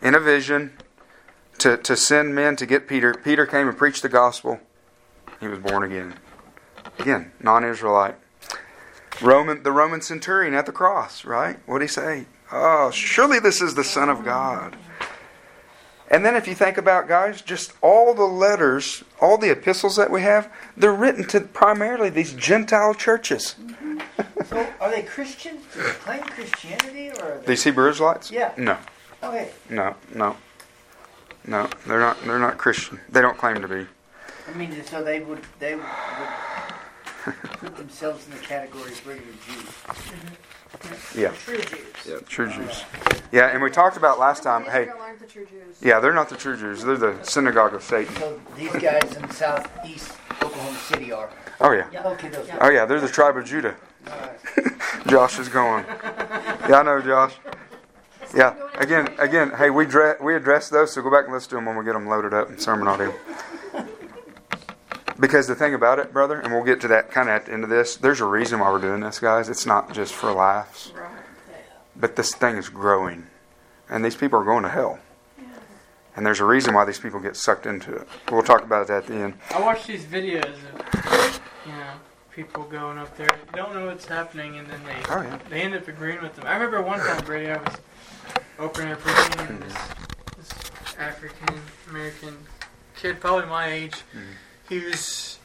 [0.01, 0.73] in a vision
[1.59, 3.14] to, to send men to get Peter.
[3.14, 4.61] Peter came and preached the gospel.
[5.40, 6.14] He was born again.
[6.99, 8.16] Again, non Israelite.
[9.21, 11.59] Roman the Roman centurion at the cross, right?
[11.66, 12.27] What did he say?
[12.51, 14.77] Oh, surely this is the Son of God.
[16.12, 20.11] And then if you think about guys, just all the letters, all the epistles that
[20.11, 23.57] we have, they're written to primarily these Gentile churches.
[24.46, 25.64] So, are they Christians?
[25.72, 27.46] Do they claim Christianity, or are they?
[27.46, 28.31] These Hebrew Israelites?
[28.31, 28.53] Yeah.
[28.59, 28.77] No,
[29.22, 29.51] Okay.
[29.70, 30.37] no, no,
[31.46, 31.70] no.
[31.87, 32.22] They're not.
[32.25, 33.01] They're not Christian.
[33.09, 33.87] They don't claim to be.
[34.48, 35.85] I mean, so they would they would
[37.59, 39.64] put themselves in the category of regular Jews.
[39.64, 40.35] Mm-hmm.
[41.14, 41.85] Yeah, True Jews.
[42.08, 42.85] yeah, true Jews.
[43.32, 44.64] Yeah, and we talked about last time.
[44.64, 45.76] Hey, aren't the true Jews.
[45.80, 46.82] yeah, they're not the true Jews.
[46.82, 48.14] They're the synagogue of Satan.
[48.16, 51.30] So these guys in southeast Oklahoma City are.
[51.61, 51.87] Oh yeah.
[52.06, 52.48] Okay, those.
[52.61, 52.85] Oh yeah.
[52.87, 53.76] They're the tribe of Judah.
[55.06, 55.85] Josh is going.
[56.68, 57.35] Yeah, I know, Josh.
[58.35, 58.54] Yeah.
[58.76, 59.52] Again, again.
[59.56, 61.85] Hey, we dre- we address those, so go back and listen to them when we
[61.85, 63.14] get them loaded up in SermonAudio.
[65.20, 67.53] Because the thing about it, brother, and we'll get to that kind of at the
[67.53, 67.96] end of this.
[67.96, 69.48] There's a reason why we're doing this, guys.
[69.48, 71.11] It's not just for laughs, Right.
[71.94, 73.27] but this thing is growing,
[73.90, 74.98] and these people are going to hell.
[76.14, 78.07] And there's a reason why these people get sucked into it.
[78.31, 79.35] We'll talk about that at the end.
[79.55, 81.92] I watch these videos of you know
[82.31, 85.38] people going up there, don't know what's happening, and then they Oh yeah.
[85.48, 86.46] they end up agreeing with them.
[86.46, 87.77] I remember one time, Brady, I was
[88.59, 89.75] opening a preaching, and this,
[90.37, 90.51] this
[90.98, 92.37] African American
[92.96, 94.33] kid, probably my age, mm-hmm.
[94.72, 95.38] He was,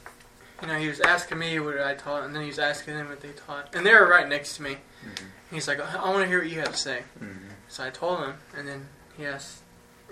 [0.62, 3.10] you know, he was asking me what I taught, and then he was asking them
[3.10, 4.78] what they taught, and they were right next to me.
[5.06, 5.56] Mm-hmm.
[5.56, 7.04] He's like, I want to hear what you have to say.
[7.20, 7.50] Mm-hmm.
[7.68, 8.88] So I told him, and then
[9.18, 9.60] he asked,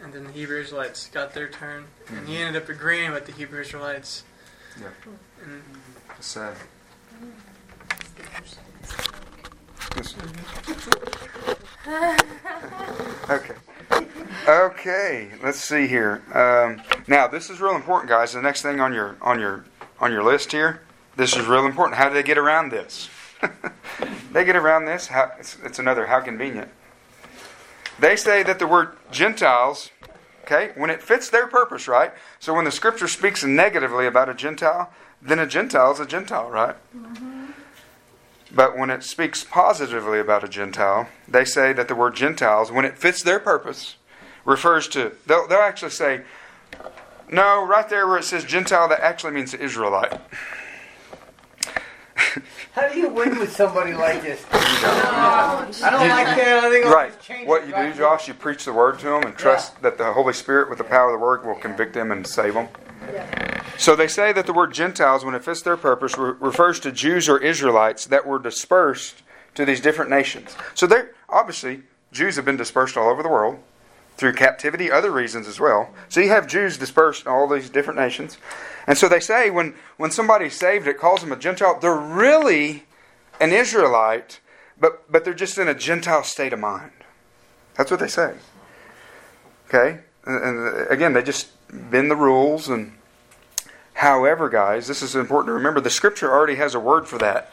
[0.02, 2.44] and then the Hebrew Israelites got their turn, and he mm-hmm.
[2.44, 4.24] ended up agreeing with the Hebrew Israelites.
[4.80, 4.88] Yeah.
[5.44, 5.64] And
[6.20, 6.56] Sad.
[13.30, 13.56] okay.
[14.48, 15.32] Okay.
[15.42, 16.22] Let's see here.
[16.34, 18.34] Um, now, this is real important, guys.
[18.34, 19.66] The next thing on your on your
[20.00, 20.82] on your list here.
[21.16, 21.98] This is real important.
[21.98, 23.10] How do they get around this?
[24.32, 25.08] they get around this.
[25.08, 26.70] How, it's, it's another how convenient.
[28.00, 29.92] They say that the word Gentiles,
[30.44, 32.12] okay, when it fits their purpose, right?
[32.40, 36.50] So when the Scripture speaks negatively about a Gentile, then a Gentile is a Gentile,
[36.50, 36.76] right?
[38.52, 42.86] But when it speaks positively about a Gentile, they say that the word Gentiles, when
[42.86, 43.96] it fits their purpose,
[44.46, 46.22] refers to, they'll, they'll actually say,
[47.32, 50.22] no, right there where it says Gentile, that actually means Israelite.
[52.74, 54.44] How do you win with somebody like this?
[54.52, 54.60] No.
[54.60, 56.64] I don't like that.
[56.64, 57.48] I think I'll Right.
[57.48, 60.34] What you do, Josh, you preach the word to them and trust that the Holy
[60.34, 62.68] Spirit, with the power of the word, will convict them and save them.
[63.78, 66.92] So they say that the word Gentiles, when it fits their purpose, re- refers to
[66.92, 69.24] Jews or Israelites that were dispersed
[69.56, 70.56] to these different nations.
[70.74, 73.60] So they obviously Jews have been dispersed all over the world
[74.18, 75.94] through captivity, other reasons as well.
[76.10, 78.38] So you have Jews dispersed in all these different nations.
[78.88, 81.80] And so they say when, when somebody's saved, it calls them a Gentile.
[81.80, 82.86] They're really
[83.42, 84.40] an Israelite,
[84.80, 86.92] but, but they're just in a Gentile state of mind.
[87.76, 88.36] That's what they say.
[89.68, 90.00] Okay?
[90.26, 92.70] And, and uh, again, they just bend the rules.
[92.70, 92.94] And
[93.96, 95.82] however, guys, this is important to remember.
[95.82, 97.52] The Scripture already has a word for that.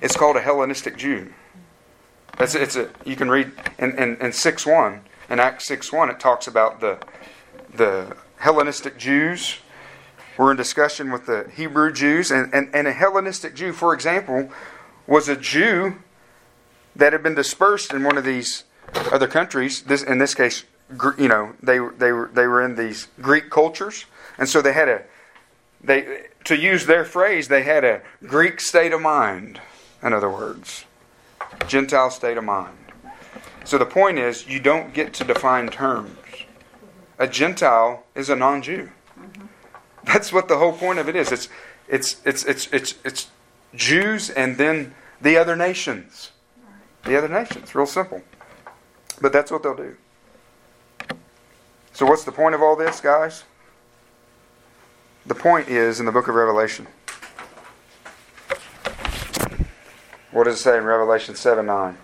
[0.00, 1.32] It's called a Hellenistic Jew.
[2.36, 6.10] That's it's a you can read in, in, in six one in Acts six one
[6.10, 6.98] it talks about the
[7.74, 9.58] the Hellenistic Jews.
[10.36, 14.50] We're in discussion with the Hebrew Jews, and, and, and a Hellenistic Jew, for example,
[15.06, 15.98] was a Jew
[16.96, 18.64] that had been dispersed in one of these
[19.12, 19.82] other countries.
[19.82, 20.64] This, in this case,
[21.18, 24.06] you know, they they were they were in these Greek cultures,
[24.38, 25.02] and so they had a
[25.80, 29.60] they to use their phrase, they had a Greek state of mind.
[30.02, 30.84] In other words,
[31.66, 32.83] Gentile state of mind.
[33.64, 36.16] So the point is, you don't get to define terms.
[37.18, 38.90] A Gentile is a non-Jew.
[39.18, 39.46] Mm-hmm.
[40.04, 41.32] That's what the whole point of it is.
[41.32, 41.48] It's
[41.88, 43.30] it's it's it's it's it's
[43.74, 46.32] Jews and then the other nations.
[47.04, 47.74] The other nations.
[47.74, 48.22] Real simple.
[49.20, 49.96] But that's what they'll do.
[51.92, 53.44] So what's the point of all this, guys?
[55.26, 56.86] The point is in the book of Revelation.
[60.32, 61.96] What does it say in Revelation 7 9?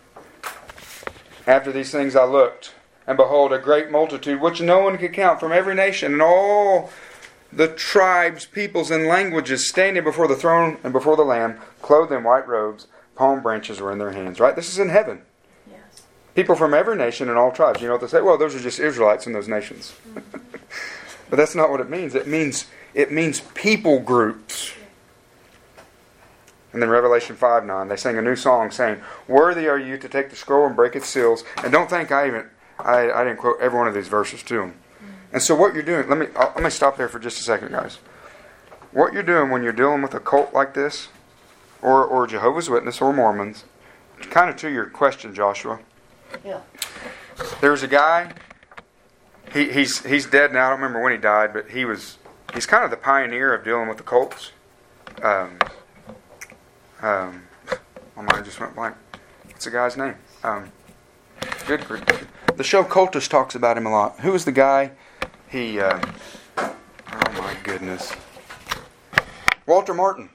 [1.50, 2.74] After these things I looked,
[3.08, 6.90] and behold, a great multitude, which no one could count, from every nation and all
[7.52, 12.22] the tribes, peoples, and languages, standing before the throne and before the Lamb, clothed in
[12.22, 12.86] white robes,
[13.16, 14.38] palm branches were in their hands.
[14.38, 14.54] Right?
[14.54, 15.22] This is in heaven.
[15.68, 16.02] Yes.
[16.36, 17.80] People from every nation and all tribes.
[17.80, 18.20] You know what they say?
[18.20, 19.92] Well, those are just Israelites in those nations.
[20.08, 20.38] Mm-hmm.
[21.30, 22.14] but that's not what it means.
[22.14, 24.72] It means it means people groups.
[26.72, 30.08] And then Revelation 5 9, they sang a new song saying, Worthy are you to
[30.08, 31.44] take the scroll and break its seals.
[31.62, 32.46] And don't think I even,
[32.78, 34.74] I, I didn't quote every one of these verses to them.
[35.32, 37.70] And so what you're doing, let me, let me stop there for just a second,
[37.70, 37.98] guys.
[38.92, 41.08] What you're doing when you're dealing with a cult like this,
[41.82, 43.64] or, or Jehovah's Witness, or Mormons,
[44.18, 45.78] kind of to your question, Joshua.
[46.44, 46.60] Yeah.
[47.60, 48.32] There's a guy,
[49.52, 52.18] he, he's, he's dead now, I don't remember when he died, but he was,
[52.52, 54.50] he's kind of the pioneer of dealing with the cults.
[55.22, 55.58] Um,
[57.02, 57.42] um,
[58.16, 58.94] my mind just went blank.
[59.46, 60.14] What's the guy's name?
[60.42, 60.70] Um,
[61.66, 61.80] good.
[62.56, 64.20] The show Cultish talks about him a lot.
[64.20, 64.92] Who was the guy?
[65.48, 66.00] He, uh,
[66.58, 66.74] oh
[67.32, 68.12] my goodness.
[69.66, 70.30] Walter Martin.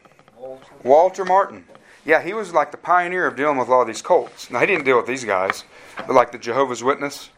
[0.84, 1.66] Walter Martin.
[2.06, 4.52] Yeah, he was like the pioneer of dealing with a lot of these cults.
[4.52, 5.64] Now, he didn't deal with these guys,
[5.98, 7.30] but like the Jehovah's Witness.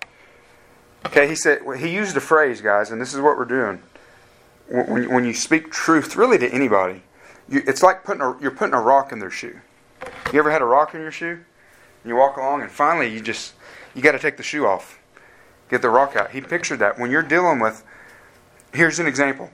[1.05, 3.81] Okay, he said, he used a phrase, guys, and this is what we're doing.
[4.67, 7.01] when, when you speak truth, really to anybody,
[7.49, 9.59] you, it's like putting a, you're putting a rock in their shoe.
[10.31, 11.39] You ever had a rock in your shoe?
[12.03, 13.53] And you walk along, and finally you just
[13.95, 14.99] you got to take the shoe off,
[15.69, 16.31] get the rock out.
[16.31, 17.83] He pictured that when you're dealing with.
[18.73, 19.49] Here's an example.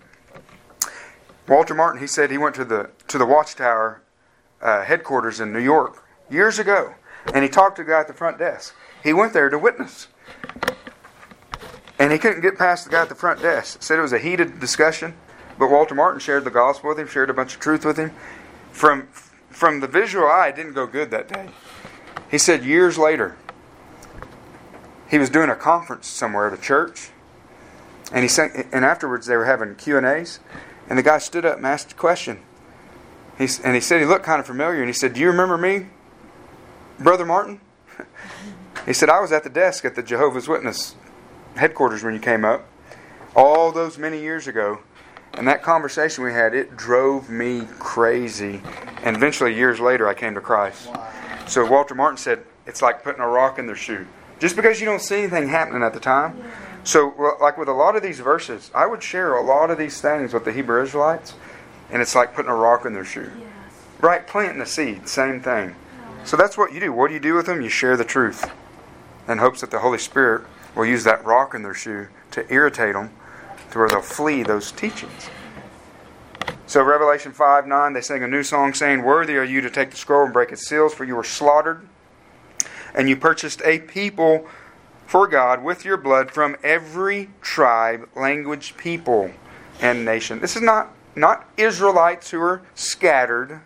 [1.48, 2.02] Walter Martin.
[2.02, 4.02] He said he went to the to the Watchtower
[4.62, 6.96] uh, headquarters in New York years ago,
[7.34, 8.76] and he talked to the guy at the front desk.
[9.04, 10.08] He went there to witness.
[12.00, 13.82] And he couldn't get past the guy at the front desk.
[13.82, 15.14] Said it was a heated discussion,
[15.58, 18.12] but Walter Martin shared the gospel with him, shared a bunch of truth with him.
[18.72, 19.08] From
[19.54, 21.50] from the visual eye, it didn't go good that day.
[22.30, 23.38] He said years later,
[25.10, 27.10] he was doing a conference somewhere at a church,
[28.12, 30.40] and he sent, and afterwards they were having Q and A's,
[30.90, 32.40] and the guy stood up and asked a question.
[33.38, 35.58] He, and he said he looked kind of familiar, and he said, "Do you remember
[35.58, 35.88] me,
[37.00, 37.62] Brother Martin?"
[38.86, 40.96] He said, "I was at the desk at the Jehovah's Witness
[41.56, 42.68] headquarters when you came up,
[43.36, 44.80] all those many years ago."
[45.36, 48.62] And that conversation we had, it drove me crazy.
[49.04, 50.90] And eventually, years later, I came to Christ.
[51.48, 54.06] So Walter Martin said, it's like putting a rock in their shoe.
[54.40, 56.42] Just because you don't see anything happening at the time.
[56.84, 60.02] So, like with a lot of these verses, I would share a lot of these
[60.02, 61.34] things with the Hebrew Israelites,
[61.90, 63.32] and it's like putting a rock in their shoe.
[64.02, 64.28] Right?
[64.28, 65.76] Planting a seed, same thing.
[66.26, 66.92] So that's what you do.
[66.92, 67.62] What do you do with them?
[67.62, 68.52] You share the truth
[69.30, 72.94] in hopes that the Holy Spirit will use that rock in their shoe to irritate
[72.94, 73.12] them
[73.74, 75.30] to where they'll flee those teachings.
[76.68, 79.92] So Revelation 5 9, they sing a new song saying, Worthy are you to take
[79.92, 81.88] the scroll and break its seals, for you were slaughtered,
[82.96, 84.48] and you purchased a people
[85.08, 89.32] for God with your blood from every tribe, language, people,
[89.82, 90.40] and nation.
[90.40, 93.62] This is not, not Israelites who are scattered.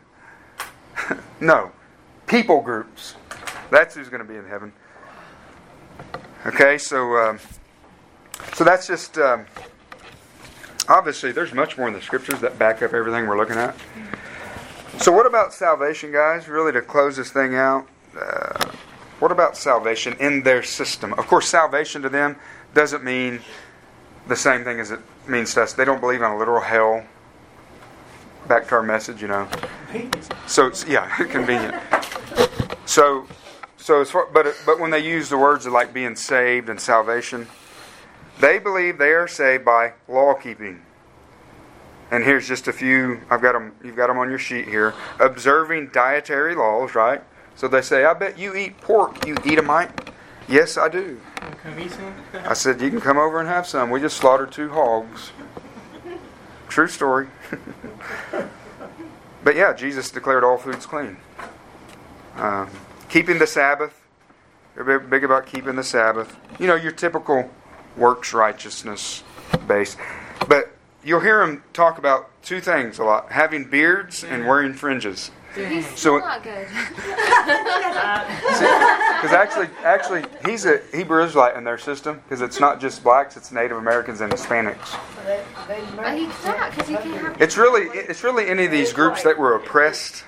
[1.40, 1.72] no.
[2.28, 3.16] People groups.
[3.72, 4.72] That's who's going to be in heaven.
[6.46, 7.40] Okay, so um,
[8.54, 9.46] so that's just um,
[10.88, 13.76] obviously there's much more in the scriptures that back up everything we're looking at.
[15.00, 16.48] So what about salvation, guys?
[16.48, 17.88] Really, to close this thing out,
[18.20, 18.72] uh,
[19.20, 21.14] what about salvation in their system?
[21.14, 22.36] Of course, salvation to them
[22.74, 23.42] doesn't mean
[24.28, 25.74] the same thing as it means to us.
[25.74, 27.06] They don't believe in a literal hell.
[28.48, 29.48] Back to our message, you know.
[30.48, 31.76] So it's, yeah, convenient.
[32.86, 33.28] So,
[33.78, 36.80] so as far, but but when they use the words of like being saved and
[36.80, 37.48] salvation,
[38.40, 40.82] they believe they are saved by law keeping.
[42.10, 43.22] And here's just a few.
[43.30, 43.74] I've got them.
[43.84, 44.94] You've got them on your sheet here.
[45.20, 47.22] Observing dietary laws, right?
[47.56, 50.12] So they say, "I bet you eat pork, you Edomite."
[50.48, 51.20] Yes, I do.
[52.34, 55.32] I said, "You can come over and have some." We just slaughtered two hogs.
[56.70, 57.28] True story.
[59.44, 61.18] but yeah, Jesus declared all foods clean.
[62.38, 62.70] Um,
[63.10, 64.02] keeping the Sabbath.
[64.76, 66.38] They're big about keeping the Sabbath.
[66.60, 67.50] You know, your typical
[67.98, 69.24] works righteousness
[69.68, 69.98] base.
[70.48, 70.72] But
[71.04, 75.32] you'll hear him talk about two things a lot having beards and wearing fringes.
[75.56, 76.68] He's So- not good.
[79.18, 83.36] Because actually, actually, he's a Hebrew Israelite in their system because it's not just blacks;
[83.36, 84.96] it's Native Americans and Hispanics.
[85.26, 87.42] But he's not, because he can't have.
[87.42, 90.24] It's really, it's really any of these groups that were oppressed.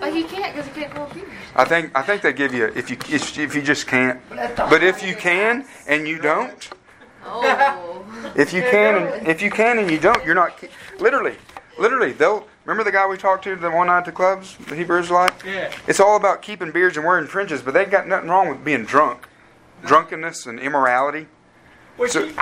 [0.00, 1.30] But he can't, because he can't go grow beard.
[1.54, 4.20] I think, I think they give you if you if, if you just can't.
[4.30, 6.68] But if you can and you don't,
[7.24, 8.04] Oh.
[8.34, 10.58] if you can and if you can and you don't, you're not.
[10.98, 11.36] Literally,
[11.78, 14.74] literally, they'll remember the guy we talked to the one night at the clubs, the
[14.74, 15.32] Hebrew Israelite.
[15.44, 15.72] Yeah.
[15.86, 18.84] It's all about keeping beards and wearing fringes, but they got nothing wrong with being
[18.84, 19.28] drunk,
[19.86, 21.28] drunkenness and immorality.
[21.96, 22.34] Which So- he,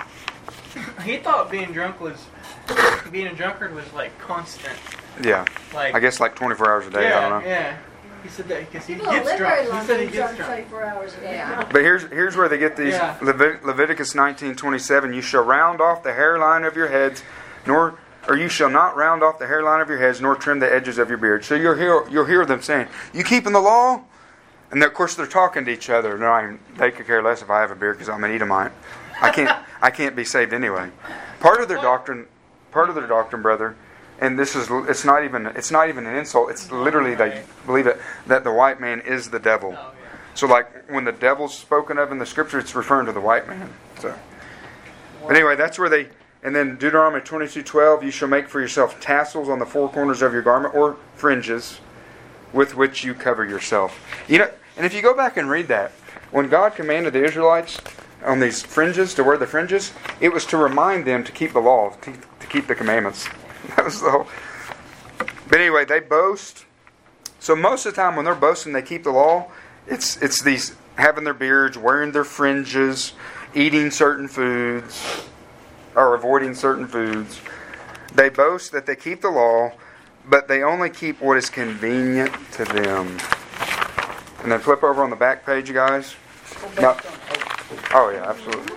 [1.13, 2.25] he thought being drunk was
[3.11, 4.79] being a drunkard was like constant.
[5.23, 5.45] Yeah,
[5.75, 7.09] Like I guess like 24 hours a day.
[7.09, 7.49] yeah, I don't know.
[7.49, 7.77] yeah.
[8.23, 9.55] He said that because he People gets live drunk.
[9.67, 10.69] very He said They he gets drunk drunk.
[10.69, 11.35] 24 hours a day.
[11.37, 11.65] Yeah.
[11.73, 13.17] But here's here's where they get these Yeah.
[13.23, 15.15] Levit- Leviticus 19:27.
[15.15, 17.23] You shall round off the hairline of your heads,
[17.67, 17.95] nor
[18.29, 20.99] or you shall not round off the hairline of your heads, nor trim the edges
[20.99, 21.45] of your beard.
[21.47, 24.03] So you'll hear you'll hear them saying, "You keeping the law?"
[24.71, 26.17] And of course they're talking to each other.
[26.19, 28.73] No, I, they could care less if I have a beard because I'm an Edomite.
[29.21, 29.51] I can't
[29.83, 30.91] I can't be saved anyway.
[31.41, 32.27] Part of their doctrine,
[32.71, 33.77] part of their doctrine, brother,
[34.21, 36.51] and this is it's not even it's not even an insult.
[36.51, 39.75] It's literally they believe it that the white man is the devil.
[39.77, 39.93] Oh,
[40.35, 43.49] So, like when the devil's spoken of in the scripture, it's referring to the white
[43.49, 43.69] man.
[43.99, 44.15] So,
[45.27, 46.09] but anyway, that's where they.
[46.43, 50.23] And then Deuteronomy twenty-two twelve, you shall make for yourself tassels on the four corners
[50.23, 51.81] of your garment or fringes,
[52.53, 54.01] with which you cover yourself.
[54.29, 55.93] You know, and if you go back and read that,
[56.31, 57.79] when God commanded the Israelites
[58.25, 61.61] on these fringes to wear the fringes, it was to remind them to keep the
[61.61, 63.29] law, to, to keep the commandments.
[63.69, 64.27] That was the whole.
[65.49, 66.65] But anyway, they boast.
[67.39, 69.51] So most of the time, when they're boasting, they keep the law.
[69.87, 73.15] It's it's these having their beards, wearing their fringes,
[73.55, 75.25] eating certain foods,
[75.97, 77.41] or avoiding certain foods.
[78.15, 79.73] They boast that they keep the law,
[80.29, 83.19] but they only keep what is convenient to them.
[84.43, 86.15] And then flip over on the back page, guys.
[86.77, 87.95] Go based on hope.
[87.95, 88.77] Oh yeah, absolutely.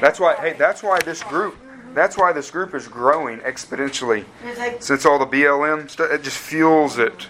[0.00, 0.34] That's why.
[0.36, 1.56] Hey, that's why this group.
[1.94, 4.24] That's why this group is growing exponentially
[4.56, 6.10] like, since all the BLM stuff.
[6.10, 7.28] It just fuels it,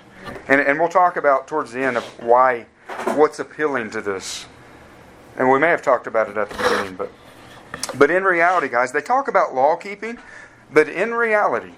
[0.48, 2.66] and and we'll talk about towards the end of why,
[3.14, 4.46] what's appealing to this,
[5.36, 7.10] and we may have talked about it at the beginning, but
[7.96, 10.18] but in reality, guys, they talk about law keeping,
[10.72, 11.72] but in reality,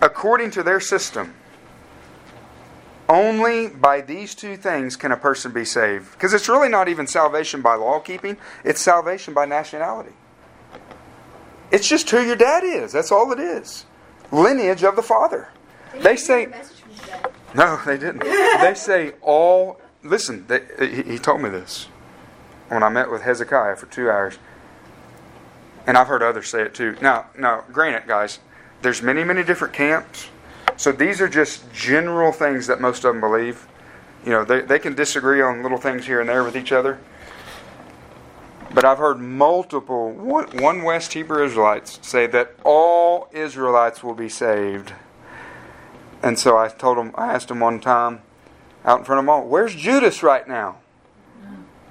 [0.00, 1.34] according to their system.
[3.08, 6.12] Only by these two things can a person be saved.
[6.12, 10.12] Because it's really not even salvation by law keeping, it's salvation by nationality.
[11.70, 12.92] It's just who your dad is.
[12.92, 13.86] That's all it is.
[14.32, 15.48] Lineage of the father.
[15.92, 17.22] Did They say- hear the message from today?
[17.54, 18.20] No, they didn't.
[18.60, 19.80] they say all.
[20.02, 21.88] Listen, they, he, he told me this
[22.68, 24.38] when I met with Hezekiah for two hours,
[25.86, 26.96] and I've heard others say it too.
[27.02, 28.38] Now, now, granted, guys,
[28.82, 30.28] there's many, many different camps.
[30.76, 33.66] So these are just general things that most of them believe.
[34.24, 36.98] You know, they, they can disagree on little things here and there with each other.
[38.72, 44.92] But I've heard multiple, one, West Hebrew Israelites say that all Israelites will be saved.
[46.22, 48.20] And so I told him, I asked him one time
[48.84, 50.76] out in front of them all, where's Judas right now?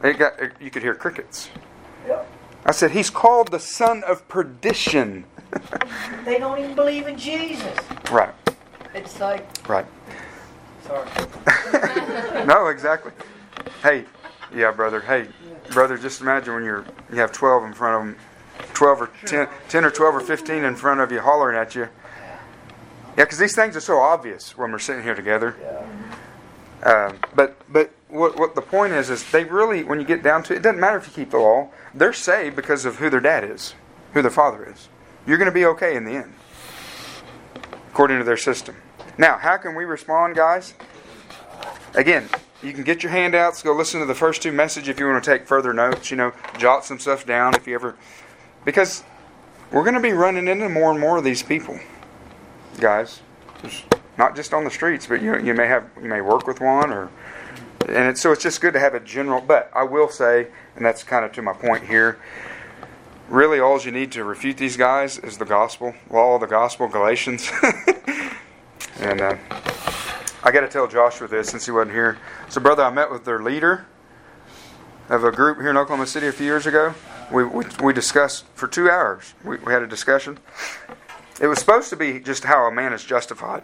[0.04, 1.50] It got, it, you could hear crickets.
[2.66, 5.26] I said, he's called the son of perdition.
[6.26, 7.78] they don't even believe in Jesus.
[8.12, 8.34] Right,
[8.94, 9.86] It's like, right.
[10.86, 11.10] sorry.
[12.46, 13.12] No, exactly.
[13.84, 14.06] Hey,
[14.56, 15.02] yeah, brother.
[15.02, 15.28] Hey,
[15.72, 19.48] brother, just imagine when you're you have 12 in front of them, 12 or 10,
[19.70, 21.88] 10 or 12 or 15 in front of you hollering at you.
[23.18, 25.56] Yeah, because these things are so obvious when we're sitting here together.
[26.84, 30.44] Um, but but what what the point is is they really when you get down
[30.44, 31.70] to it, it doesn't matter if you keep the law.
[31.94, 33.76] They're saved because of who their dad is,
[34.14, 34.88] who their father is.
[35.28, 36.34] You're going to be okay in the end,
[37.90, 38.76] according to their system.
[39.18, 40.74] Now, how can we respond, guys?
[41.94, 42.30] Again,
[42.62, 45.24] you can get your handouts, go listen to the first two messages if you want
[45.24, 47.96] to take further notes, you know, jot some stuff down if you ever
[48.66, 49.04] because
[49.72, 51.80] we're going to be running into more and more of these people.
[52.80, 53.22] Guys,
[54.18, 56.92] not just on the streets, but you you may have you may work with one
[56.92, 57.10] or
[57.88, 60.86] and it's, so it's just good to have a general but I will say and
[60.86, 62.20] that's kind of to my point here
[63.30, 66.88] really all you need to refute these guys is the gospel law of the gospel
[66.88, 67.50] galatians
[69.00, 69.38] and uh,
[70.44, 72.18] I got to tell Joshua this since he wasn't here.
[72.50, 73.86] So, brother, I met with their leader
[75.10, 76.94] of a group here in Oklahoma City a few years ago.
[77.32, 79.34] We, we, we discussed for two hours.
[79.44, 80.40] We, we had a discussion.
[81.42, 83.64] It was supposed to be just how a man is justified.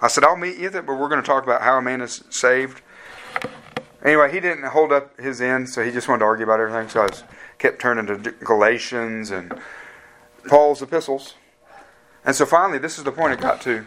[0.00, 2.24] I said, I'll meet you, but we're going to talk about how a man is
[2.30, 2.82] saved.
[4.02, 6.88] Anyway, he didn't hold up his end, so he just wanted to argue about everything.
[6.88, 7.22] So I was,
[7.60, 9.54] kept turning to Galatians and
[10.48, 11.34] Paul's epistles.
[12.24, 13.86] And so finally, this is the point it got to.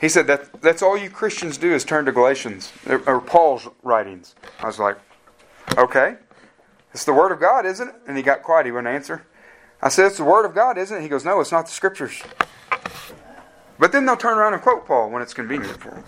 [0.00, 3.68] He said that that's all you Christians do is turn to Galatians or, or Paul's
[3.82, 4.34] writings.
[4.60, 4.98] I was like,
[5.78, 6.16] okay,
[6.92, 7.94] it's the Word of God, isn't it?
[8.06, 8.66] And he got quiet.
[8.66, 9.26] He wouldn't answer.
[9.80, 11.02] I said, it's the Word of God, isn't it?
[11.02, 12.22] He goes, no, it's not the Scriptures.
[13.78, 16.04] But then they'll turn around and quote Paul when it's convenient for them.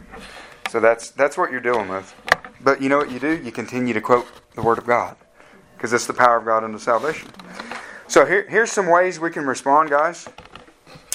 [0.70, 2.14] So that's that's what you're dealing with.
[2.60, 3.40] But you know what you do?
[3.42, 5.16] You continue to quote the Word of God
[5.76, 7.30] because it's the power of God unto salvation.
[8.06, 10.28] So here, here's some ways we can respond, guys.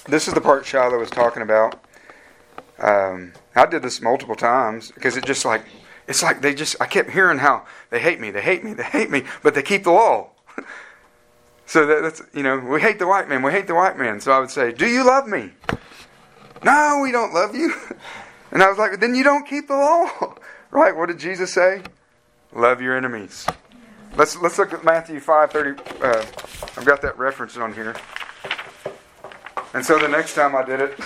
[0.07, 1.83] This is the part Shiloh was talking about.
[2.83, 5.63] Um, I did this multiple times because it just like
[6.05, 8.83] it's like they just I kept hearing how they hate me, they hate me, they
[8.83, 10.31] hate me, but they keep the law.
[11.65, 14.19] so that, that's you know we hate the white man, we hate the white man.
[14.19, 15.51] So I would say, "Do you love me?"
[16.65, 17.73] No, we don't love you.
[18.51, 20.35] And I was like, "Then you don't keep the law,
[20.69, 21.81] right?" What did Jesus say?
[22.53, 23.47] Love your enemies.
[24.15, 25.81] Let's let's look at Matthew five thirty.
[25.99, 26.23] Uh,
[26.77, 27.95] I've got that reference on here.
[29.73, 30.99] And so the next time I did it.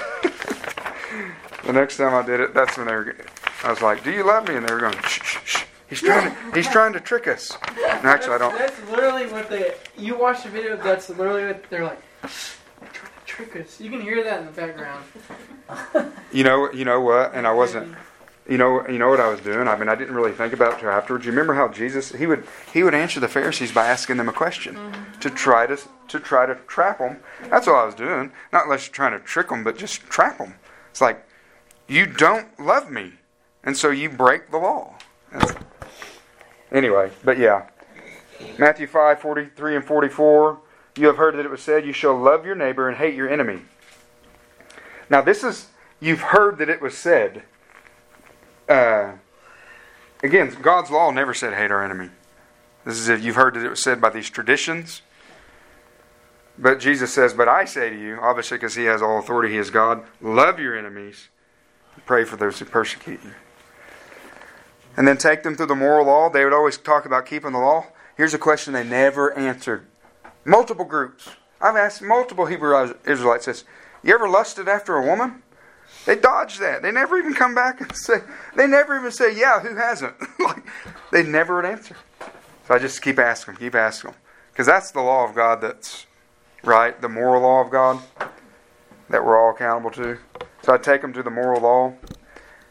[1.65, 3.15] The next time I did it, that's when they were.
[3.63, 5.63] I was like, "Do you love me?" And they were going, "Shh, shh, shh.
[5.89, 6.55] He's trying to.
[6.55, 8.57] He's trying to trick us." And actually, I don't.
[8.57, 9.73] That's literally what they.
[9.97, 10.77] You watch the video.
[10.77, 12.01] That's literally what they're like.
[12.21, 13.81] They're trying to trick us.
[13.81, 15.03] You can hear that in the background.
[16.31, 16.71] You know.
[16.71, 17.33] You know what?
[17.33, 17.93] And I wasn't.
[18.47, 18.87] You know.
[18.87, 19.67] You know what I was doing.
[19.67, 21.25] I mean, I didn't really think about it till afterwards.
[21.25, 22.13] You remember how Jesus?
[22.13, 22.45] He would.
[22.73, 25.19] He would answer the Pharisees by asking them a question mm-hmm.
[25.19, 25.77] to try to
[26.07, 27.17] to try to trap them.
[27.49, 28.31] That's all I was doing.
[28.53, 30.53] Not unless you're trying to trick them, but just trap them.
[30.91, 31.26] It's like
[31.87, 33.13] you don't love me,
[33.63, 34.95] and so you break the law.
[36.71, 37.67] Anyway, but yeah.
[38.57, 40.59] Matthew 5, 43 and 44.
[40.97, 43.29] You have heard that it was said, You shall love your neighbor and hate your
[43.29, 43.61] enemy.
[45.09, 45.67] Now, this is,
[45.99, 47.43] you've heard that it was said.
[48.67, 49.13] Uh,
[50.21, 52.09] again, God's law never said hate our enemy.
[52.83, 55.01] This is if you've heard that it was said by these traditions.
[56.57, 59.59] But Jesus says, But I say to you, obviously because he has all authority, he
[59.59, 61.29] is God, love your enemies,
[62.05, 63.31] pray for those who persecute you.
[64.95, 66.29] And then take them through the moral law.
[66.29, 67.87] They would always talk about keeping the law.
[68.15, 69.85] Here's a question they never answered.
[70.43, 71.29] Multiple groups.
[71.61, 73.63] I've asked multiple Hebrew Israelites this.
[74.03, 75.43] You ever lusted after a woman?
[76.05, 76.81] They dodge that.
[76.81, 78.19] They never even come back and say,
[78.55, 80.15] they never even say, yeah, who hasn't?
[80.39, 80.63] like,
[81.11, 81.95] they never would answer.
[82.67, 84.19] So I just keep asking them, keep asking them.
[84.51, 86.05] Because that's the law of God that's
[86.63, 88.01] right, the moral law of God
[89.09, 90.17] that we're all accountable to.
[90.67, 91.93] So I take them to the moral law.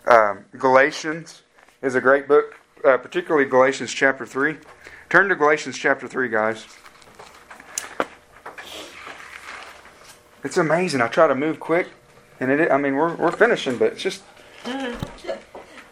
[0.06, 1.44] Um, Galatians
[1.80, 4.58] is a great book, uh, particularly Galatians chapter 3.
[5.08, 6.66] Turn to Galatians chapter 3, guys.
[10.44, 11.00] It's amazing.
[11.00, 11.88] I try to move quick,
[12.38, 14.22] and it, I mean, we're, we're finishing, but it's just.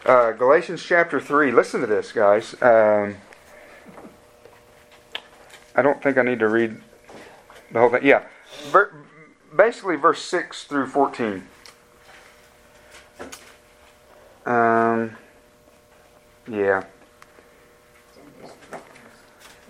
[0.05, 1.50] Uh, Galatians chapter 3.
[1.50, 2.55] Listen to this, guys.
[2.61, 3.16] Um,
[5.74, 6.78] I don't think I need to read
[7.72, 8.05] the whole thing.
[8.05, 8.24] Yeah.
[8.64, 8.92] Ver-
[9.57, 11.48] basically, verse 6 through 14.
[14.47, 15.16] Um,
[16.49, 16.84] yeah.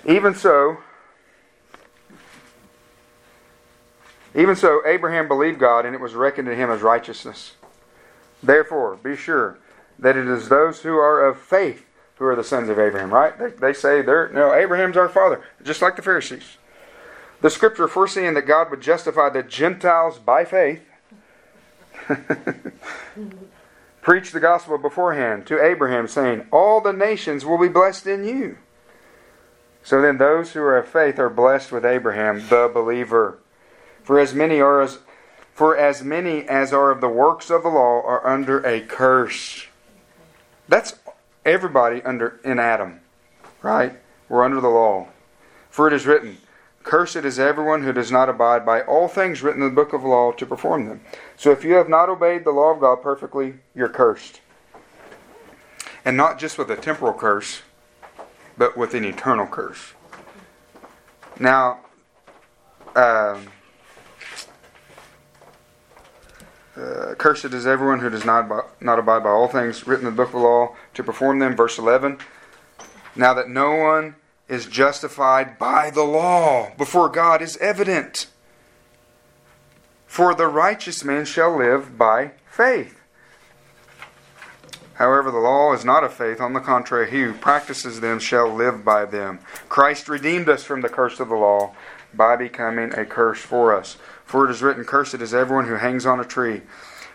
[0.06, 0.78] Even so,
[4.34, 7.52] even so, Abraham believed God, and it was reckoned to him as righteousness.
[8.42, 9.58] Therefore, be sure
[9.98, 13.36] that it is those who are of faith who are the sons of Abraham, right?
[13.38, 16.58] They, they say they're no Abraham's our father, just like the Pharisees.
[17.40, 20.82] The scripture foreseeing that God would justify the Gentiles by faith
[24.04, 28.58] preached the gospel beforehand to Abraham, saying, All the nations will be blessed in you.
[29.82, 33.38] So then those who are of faith are blessed with Abraham, the believer.
[34.04, 34.98] For as many are as
[35.54, 39.66] for as many as are of the works of the law are under a curse.
[40.68, 40.94] That's
[41.44, 43.00] everybody under in Adam,
[43.62, 43.92] right?
[44.28, 45.08] We're under the law.
[45.70, 46.38] For it is written,
[46.84, 50.04] Cursed is everyone who does not abide by all things written in the book of
[50.04, 51.00] law to perform them.
[51.34, 54.42] So if you have not obeyed the law of God perfectly, you're cursed.
[56.04, 57.62] And not just with a temporal curse,
[58.58, 59.94] but with an eternal curse.
[61.40, 61.80] Now,
[62.94, 63.48] um,
[66.76, 70.22] uh, cursed is everyone who does not, not abide by all things written in the
[70.22, 71.56] book of law to perform them.
[71.56, 72.18] Verse 11.
[73.16, 74.16] Now that no one
[74.48, 78.26] is justified by the law before God is evident.
[80.06, 83.00] For the righteous man shall live by faith.
[84.94, 86.40] However, the law is not of faith.
[86.40, 89.40] On the contrary, he who practices them shall live by them.
[89.68, 91.74] Christ redeemed us from the curse of the law
[92.12, 93.96] by becoming a curse for us.
[94.24, 96.62] For it is written, Cursed is everyone who hangs on a tree,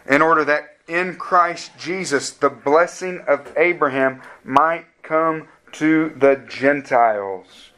[0.05, 7.70] in order that in Christ Jesus the blessing of Abraham might come to the Gentiles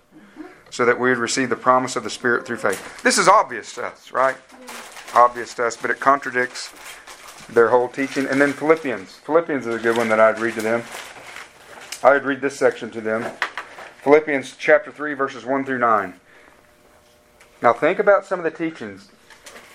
[0.69, 3.01] so that we would receive the promise of the Spirit through faith.
[3.03, 4.35] This is obvious to us, right?
[5.13, 6.71] Obvious to us, but it contradicts
[7.49, 8.25] their whole teaching.
[8.27, 9.15] And then Philippians.
[9.17, 10.83] Philippians is a good one that I'd read to them.
[12.03, 13.29] I would read this section to them.
[14.03, 16.13] Philippians chapter 3, verses 1 through 9.
[17.61, 19.09] Now think about some of the teachings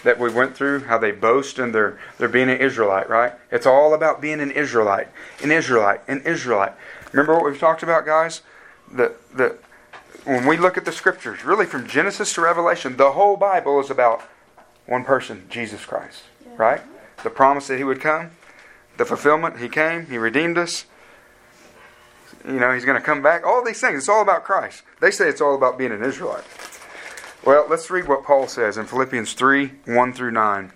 [0.07, 3.33] that we went through, how they boast in their, their being an Israelite, right?
[3.51, 5.09] It's all about being an Israelite,
[5.43, 6.75] an Israelite, an Israelite.
[7.11, 8.43] Remember what we've talked about, guys?
[8.91, 9.59] The, the,
[10.23, 13.91] when we look at the scriptures, really from Genesis to Revelation, the whole Bible is
[13.91, 14.23] about
[14.87, 16.53] one person, Jesus Christ, yeah.
[16.57, 16.81] right?
[17.25, 18.31] The promise that He would come,
[18.99, 20.85] the fulfillment, He came, He redeemed us.
[22.47, 23.45] You know, He's going to come back.
[23.45, 24.85] All these things, it's all about Christ.
[25.01, 26.45] They say it's all about being an Israelite.
[27.47, 30.73] Well, let's read what Paul says in Philippians 3 1 through 9.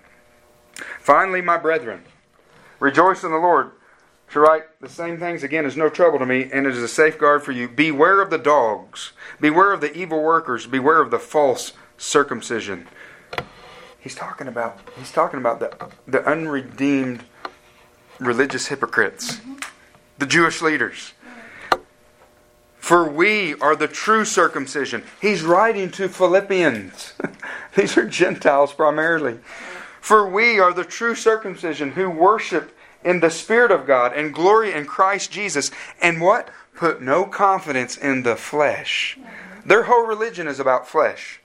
[1.01, 2.05] Finally, my brethren,
[2.79, 3.71] rejoice in the Lord.
[4.29, 6.87] To write the same things again is no trouble to me, and it is a
[6.87, 7.67] safeguard for you.
[7.67, 9.11] Beware of the dogs,
[9.41, 12.87] beware of the evil workers, beware of the false circumcision.
[13.99, 17.25] He's talking about he's talking about the the unredeemed
[18.17, 19.55] religious hypocrites, mm-hmm.
[20.19, 21.11] the Jewish leaders.
[22.91, 25.05] For we are the true circumcision.
[25.21, 27.13] He's writing to Philippians.
[27.77, 29.39] These are Gentiles primarily.
[30.01, 34.73] For we are the true circumcision who worship in the Spirit of God and glory
[34.73, 35.71] in Christ Jesus.
[36.01, 36.49] And what?
[36.75, 39.17] Put no confidence in the flesh.
[39.65, 41.40] Their whole religion is about flesh.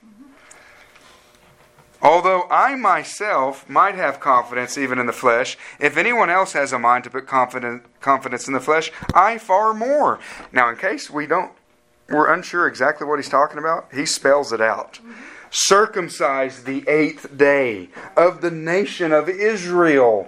[2.01, 6.79] Although I myself might have confidence even in the flesh, if anyone else has a
[6.79, 10.19] mind to put confidence in the flesh, I far more.
[10.51, 11.51] Now, in case we don't,
[12.09, 14.99] we're unsure exactly what he's talking about, he spells it out.
[15.49, 20.27] Circumcised the eighth day of the nation of Israel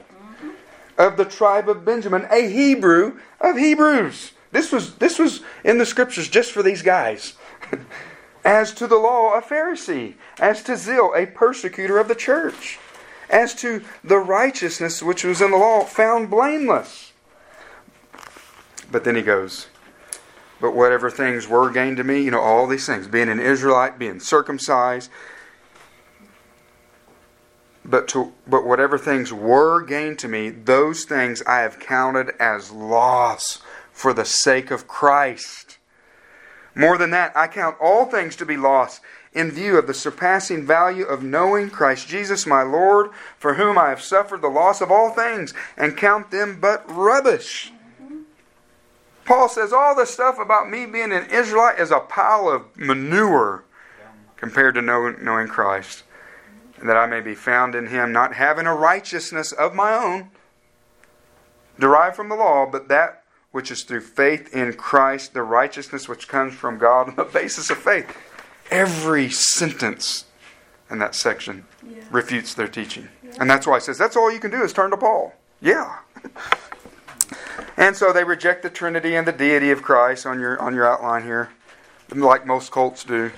[1.00, 4.34] of the tribe of Benjamin, a Hebrew of Hebrews.
[4.52, 7.34] This was, this was in the scriptures just for these guys.
[8.50, 10.16] As to the law, a Pharisee.
[10.40, 12.80] As to zeal, a persecutor of the church.
[13.30, 17.14] As to the righteousness which was in the law, found blameless.
[18.92, 19.68] But then he goes,
[20.60, 24.00] But whatever things were gained to me, you know, all these things, being an Israelite,
[24.00, 25.12] being circumcised,
[27.86, 32.72] but to but whatever things were gained to me, those things I have counted as
[32.72, 35.79] loss for the sake of Christ.
[36.80, 39.02] More than that, I count all things to be lost
[39.34, 43.90] in view of the surpassing value of knowing Christ Jesus my Lord, for whom I
[43.90, 47.74] have suffered the loss of all things, and count them but rubbish.
[49.26, 53.66] Paul says all this stuff about me being an Israelite is a pile of manure
[54.38, 56.04] compared to knowing, knowing Christ.
[56.80, 60.32] And that I may be found in him, not having a righteousness of my own,
[61.78, 63.19] derived from the law, but that
[63.52, 67.70] which is through faith in Christ, the righteousness which comes from God on the basis
[67.70, 68.16] of faith.
[68.70, 70.26] Every sentence
[70.90, 72.04] in that section Yeah.
[72.12, 73.10] refutes their teaching.
[73.40, 75.34] And that's why he says, that's all you can do is turn to Paul.
[75.62, 75.98] Yeah.
[77.78, 80.86] and so they reject the Trinity and the deity of Christ on your on your
[80.88, 81.50] outline here,
[82.14, 83.32] like most cults do.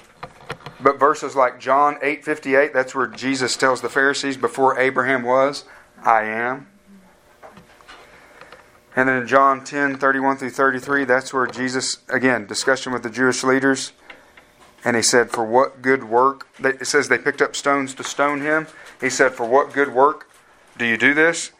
[0.79, 5.65] But verses like John 8:58, that's where Jesus tells the Pharisees before Abraham was,
[6.03, 6.67] I am.
[8.95, 13.09] And then in John 10, 31 through 33, that's where Jesus, again, discussion with the
[13.09, 13.93] Jewish leaders.
[14.83, 16.47] And he said, For what good work?
[16.59, 18.67] It says they picked up stones to stone him.
[18.99, 20.29] He said, For what good work
[20.77, 21.51] do you do this?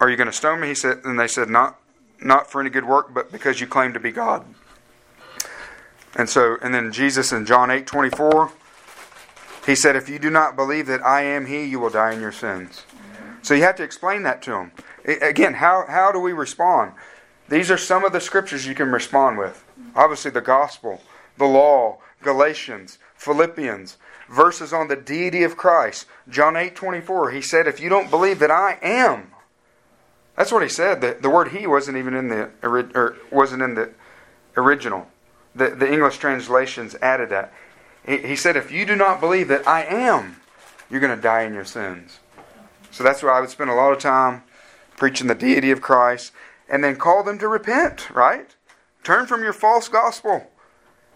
[0.00, 0.68] Are you going to stone me?
[0.68, 1.78] He said, and they said, Not
[2.20, 4.44] not for any good work, but because you claim to be God.
[6.14, 8.52] And so, and then Jesus in John 8, 24,
[9.66, 12.20] he said, If you do not believe that I am He, you will die in
[12.20, 12.84] your sins.
[13.42, 14.72] So you have to explain that to them.
[15.06, 16.92] Again, how, how do we respond?
[17.48, 19.64] These are some of the scriptures you can respond with.
[19.94, 21.00] Obviously, the gospel,
[21.38, 23.98] the law, Galatians, Philippians,
[24.28, 26.06] verses on the deity of Christ.
[26.28, 29.30] John 8 24, he said, If you don't believe that I am,
[30.36, 31.00] that's what he said.
[31.00, 33.90] The, the word he wasn't even in the or er, wasn't in the
[34.56, 35.06] original.
[35.54, 37.52] The, the English translations added that.
[38.04, 40.36] He, he said, If you do not believe that I am,
[40.90, 42.18] you're going to die in your sins.
[42.90, 44.42] So that's why I would spend a lot of time
[44.96, 46.32] preaching the deity of Christ
[46.68, 48.54] and then call them to repent, right?
[49.04, 50.50] Turn from your false gospel.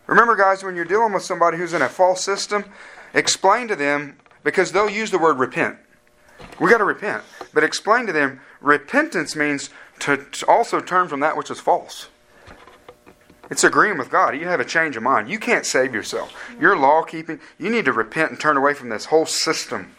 [0.06, 2.64] Remember, guys, when you're dealing with somebody who's in a false system,
[3.14, 5.76] explain to them, because they'll use the word repent.
[6.58, 7.22] We got to repent.
[7.52, 9.70] But explain to them, repentance means
[10.00, 12.08] to, also turn from that which is false.
[13.50, 14.36] It's agreeing with God.
[14.36, 15.28] You have a change of mind.
[15.28, 16.32] You can't save yourself.
[16.60, 17.40] You're law keeping.
[17.58, 19.94] You need to repent and turn away from this whole system.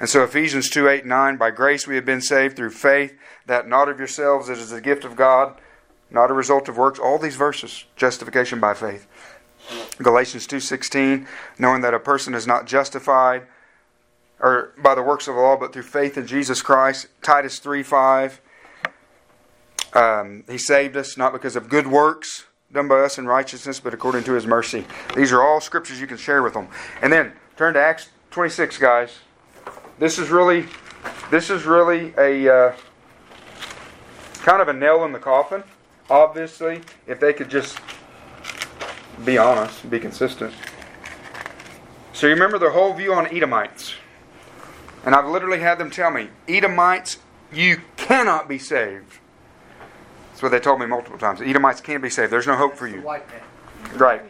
[0.00, 3.16] And so Ephesians 2 8 9, by grace we have been saved through faith,
[3.46, 5.58] that not of yourselves, it is the gift of God,
[6.10, 6.98] not a result of works.
[6.98, 9.06] All these verses, justification by faith.
[9.98, 11.26] Galatians 2:16,
[11.58, 13.46] knowing that a person is not justified
[14.40, 17.06] or by the works of the law, but through faith in Jesus Christ.
[17.22, 18.40] Titus 3 5.
[19.94, 23.94] Um, he saved us not because of good works done by us in righteousness, but
[23.94, 24.84] according to his mercy.
[25.14, 26.68] These are all scriptures you can share with them.
[27.00, 29.18] And then turn to Acts 26, guys.
[29.98, 30.66] This is really,
[31.30, 32.76] this is really a uh,
[34.42, 35.62] kind of a nail in the coffin.
[36.10, 37.78] Obviously, if they could just
[39.24, 40.52] be honest and be consistent.
[42.12, 43.94] So you remember their whole view on Edomites.
[45.04, 47.18] And I've literally had them tell me, Edomites,
[47.52, 49.18] you cannot be saved.
[50.30, 51.40] That's what they told me multiple times.
[51.40, 52.32] Edomites can't be saved.
[52.32, 53.00] There's no hope for you.
[53.94, 54.22] Right.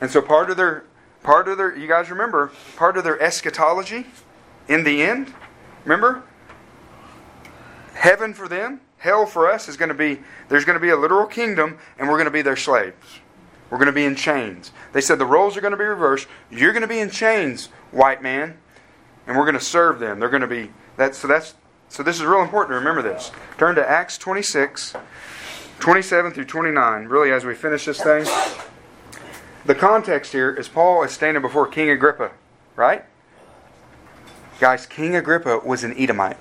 [0.00, 0.84] And so part of their
[1.22, 4.06] part of their you guys remember, part of their eschatology
[4.70, 5.34] in the end,
[5.84, 6.22] remember?
[7.94, 10.96] Heaven for them, hell for us is going to be there's going to be a
[10.96, 13.20] literal kingdom and we're going to be their slaves.
[13.68, 14.72] We're going to be in chains.
[14.92, 16.26] They said the roles are going to be reversed.
[16.50, 18.56] You're going to be in chains, white man,
[19.26, 20.18] and we're going to serve them.
[20.18, 21.54] They're going to be that so that's
[21.88, 23.32] so this is real important to remember this.
[23.58, 24.94] Turn to Acts 26
[25.80, 28.24] 27 through 29, really, as we finish this thing.
[29.64, 32.32] The context here is Paul is standing before King Agrippa,
[32.76, 33.04] right?
[34.60, 36.36] Guys, King Agrippa was an Edomite.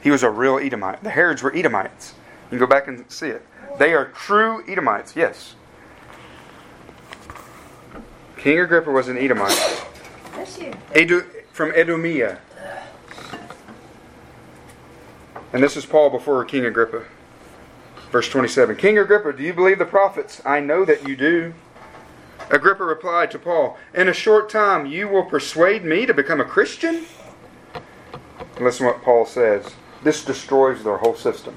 [0.00, 1.02] He was a real Edomite.
[1.02, 2.14] The Herods were Edomites.
[2.44, 3.44] You can go back and see it.
[3.76, 5.56] They are true Edomites, yes.
[8.36, 9.50] King Agrippa was an Edomite.
[10.94, 12.38] Edu, from Edomia.
[15.52, 17.02] And this is Paul before King Agrippa.
[18.12, 20.40] Verse 27 King Agrippa, do you believe the prophets?
[20.44, 21.52] I know that you do.
[22.50, 26.44] Agrippa replied to Paul, In a short time you will persuade me to become a
[26.44, 27.04] Christian?
[28.60, 29.74] Listen what Paul says.
[30.02, 31.56] This destroys their whole system.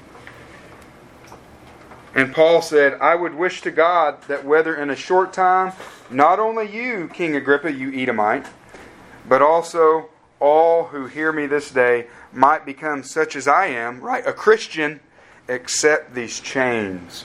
[2.14, 5.72] And Paul said, I would wish to God that whether in a short time,
[6.10, 8.46] not only you, King Agrippa, you Edomite,
[9.26, 14.26] but also all who hear me this day might become such as I am, right?
[14.26, 15.00] A Christian,
[15.48, 17.24] except these chains.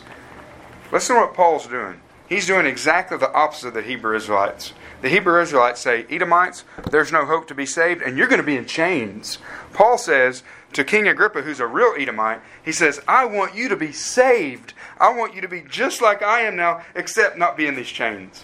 [0.92, 2.00] Listen to what Paul's doing.
[2.28, 4.74] He's doing exactly the opposite of the Hebrew Israelites.
[5.02, 8.46] The Hebrew Israelites say, Edomites, there's no hope to be saved, and you're going to
[8.46, 9.38] be in chains.
[9.72, 13.78] Paul says to King Agrippa, who's a real Edomite, he says, I want you to
[13.78, 14.74] be saved.
[15.00, 17.88] I want you to be just like I am now, except not be in these
[17.88, 18.44] chains.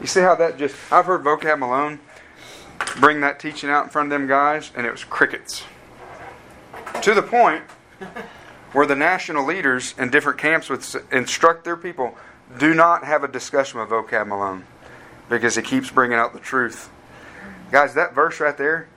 [0.00, 0.76] You see how that just.
[0.92, 1.98] I've heard Vocab Malone
[3.00, 5.64] bring that teaching out in front of them guys, and it was crickets.
[7.02, 7.64] To the point
[8.72, 12.16] where the national leaders in different camps would instruct their people
[12.58, 14.64] do not have a discussion with Vocab Malone
[15.28, 16.90] because he keeps bringing out the truth.
[17.70, 18.88] Guys, that verse right there,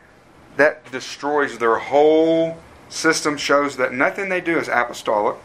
[0.58, 2.58] that destroys their whole
[2.90, 5.38] system, shows that nothing they do is apostolic.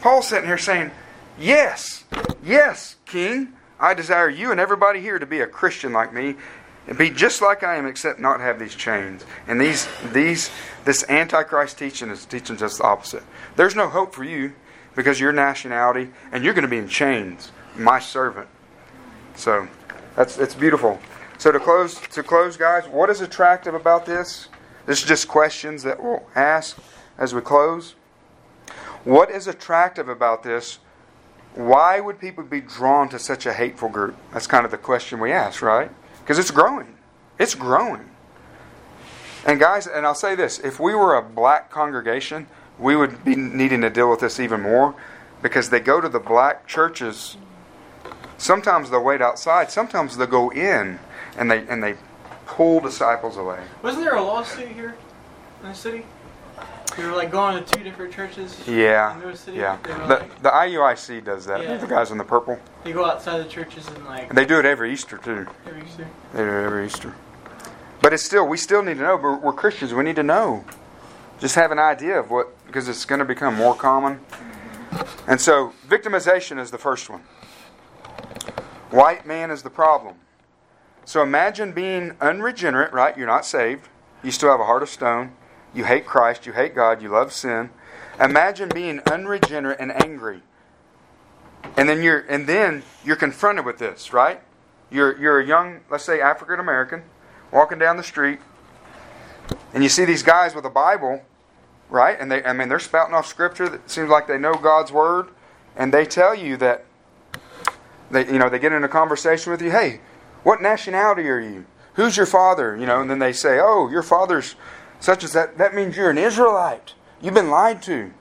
[0.00, 0.90] Paul's sitting here saying,
[1.38, 2.04] Yes,
[2.42, 6.36] yes, King, I desire you and everybody here to be a Christian like me
[6.86, 9.24] and be just like I am, except not have these chains.
[9.46, 10.50] And these, these,
[10.84, 13.22] this Antichrist teaching is teaching just the opposite.
[13.56, 14.52] There's no hope for you
[14.94, 17.52] because your nationality, and you're going to be in chains.
[17.76, 18.48] My servant.
[19.34, 19.68] So
[20.16, 21.00] that's it's beautiful.
[21.38, 24.48] So to close, to close, guys, what is attractive about this?
[24.86, 26.78] This is just questions that we'll ask
[27.18, 27.94] as we close.
[29.04, 30.78] What is attractive about this?
[31.54, 34.16] Why would people be drawn to such a hateful group?
[34.32, 35.90] That's kind of the question we ask, right?
[36.20, 36.94] Because it's growing.
[37.38, 38.08] It's growing.
[39.44, 42.46] And guys, and I'll say this if we were a black congregation,
[42.78, 44.94] we would be needing to deal with this even more
[45.42, 47.36] because they go to the black churches.
[48.38, 50.98] Sometimes they'll wait outside, sometimes they'll go in
[51.36, 51.94] and they and they
[52.46, 53.60] pull disciples away.
[53.82, 54.94] Wasn't there a lawsuit here
[55.62, 56.04] in the city?
[56.98, 58.60] You were like going to two different churches.
[58.68, 59.56] Yeah, in New City.
[59.56, 59.78] yeah.
[59.82, 61.62] The, like, the IUIC does that.
[61.62, 61.78] Yeah.
[61.78, 62.58] The guys in the purple.
[62.84, 65.46] they go outside the churches and like And they do it every Easter too.
[65.66, 66.06] every Easter.
[66.34, 67.14] They do it every Easter.
[68.02, 69.16] But it's still, we still need to know.
[69.16, 69.94] We're Christians.
[69.94, 70.64] We need to know.
[71.38, 74.18] Just have an idea of what, because it's going to become more common.
[75.26, 77.22] And so, victimization is the first one.
[78.90, 80.16] White man is the problem.
[81.04, 83.16] So imagine being unregenerate, right?
[83.16, 83.88] You're not saved.
[84.22, 85.32] You still have a heart of stone.
[85.74, 86.46] You hate Christ.
[86.46, 87.02] You hate God.
[87.02, 87.70] You love sin.
[88.20, 90.42] Imagine being unregenerate and angry.
[91.76, 94.40] And then you're and then you're confronted with this, right?
[94.90, 97.02] You're you're a young, let's say African American,
[97.50, 98.40] walking down the street,
[99.72, 101.22] and you see these guys with a Bible,
[101.92, 102.18] right?
[102.18, 105.28] And they I mean they're spouting off scripture that seems like they know God's word,
[105.76, 106.84] and they tell you that
[108.10, 110.00] they you know, they get in a conversation with you, hey,
[110.42, 111.66] what nationality are you?
[111.94, 112.76] Who's your father?
[112.76, 114.56] You know, and then they say, Oh, your father's
[114.98, 116.94] such as that that means you're an Israelite.
[117.20, 118.12] You've been lied to.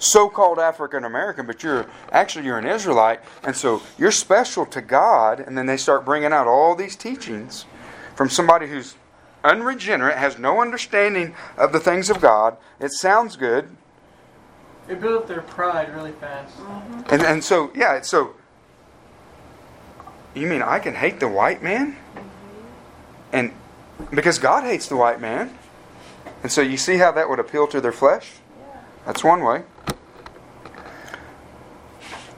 [0.00, 5.40] So-called African American, but you're actually you're an Israelite, and so you're special to God.
[5.40, 7.66] And then they start bringing out all these teachings
[8.14, 8.94] from somebody who's
[9.48, 12.56] unregenerate, has no understanding of the things of God.
[12.78, 13.76] It sounds good,
[14.86, 16.56] They build up their pride really fast.
[16.56, 17.14] Mm-hmm.
[17.14, 18.34] and and so yeah, so
[20.34, 22.20] you mean I can hate the white man, mm-hmm.
[23.32, 23.52] and
[24.10, 25.58] because God hates the white man,
[26.42, 28.32] and so you see how that would appeal to their flesh.
[29.04, 29.62] That's one way.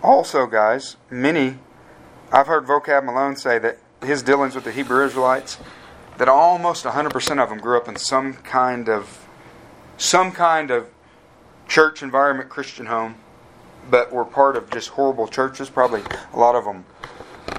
[0.03, 1.59] Also, guys, many,
[2.33, 5.59] I've heard Vocab Malone say that his dealings with the Hebrew Israelites,
[6.21, 9.27] that almost 100% of them grew up in some kind of,
[9.97, 10.87] some kind of
[11.67, 13.15] church environment, Christian home,
[13.91, 15.71] but were part of just horrible churches.
[15.71, 16.03] Probably
[16.35, 16.85] a lot of them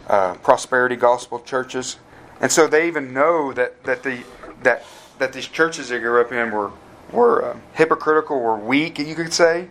[0.06, 1.98] uh, prosperity gospel churches,
[2.40, 4.24] and so they even know that that the
[4.62, 4.86] that
[5.18, 6.72] that these churches they grew up in were
[7.12, 9.70] were uh, hypocritical, were weak, you could say.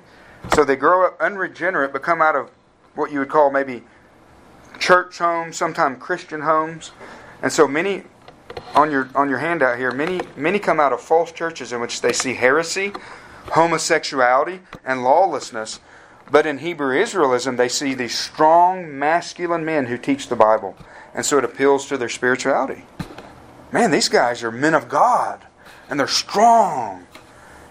[0.52, 2.50] So they grow up unregenerate, but come out of
[2.96, 3.84] what you would call maybe
[4.80, 6.90] church homes, sometimes Christian homes,
[7.40, 8.02] and so many
[8.74, 12.00] on your on your handout here, many many come out of false churches in which
[12.00, 12.92] they see heresy,
[13.52, 15.80] homosexuality, and lawlessness.
[16.30, 20.76] But in Hebrew Israelism, they see these strong masculine men who teach the Bible,
[21.12, 22.84] and so it appeals to their spirituality.
[23.72, 25.46] Man, these guys are men of God,
[25.88, 27.06] and they're strong.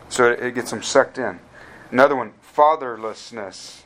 [0.10, 1.40] So it, it gets them sucked in.
[1.92, 3.84] Another one, fatherlessness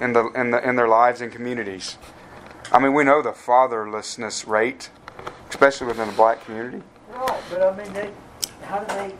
[0.00, 1.98] in the in the in their lives and communities.
[2.70, 4.90] I mean, we know the fatherlessness rate,
[5.50, 6.82] especially within the black community.
[7.12, 8.10] No, but I mean, they,
[8.64, 9.14] how do they,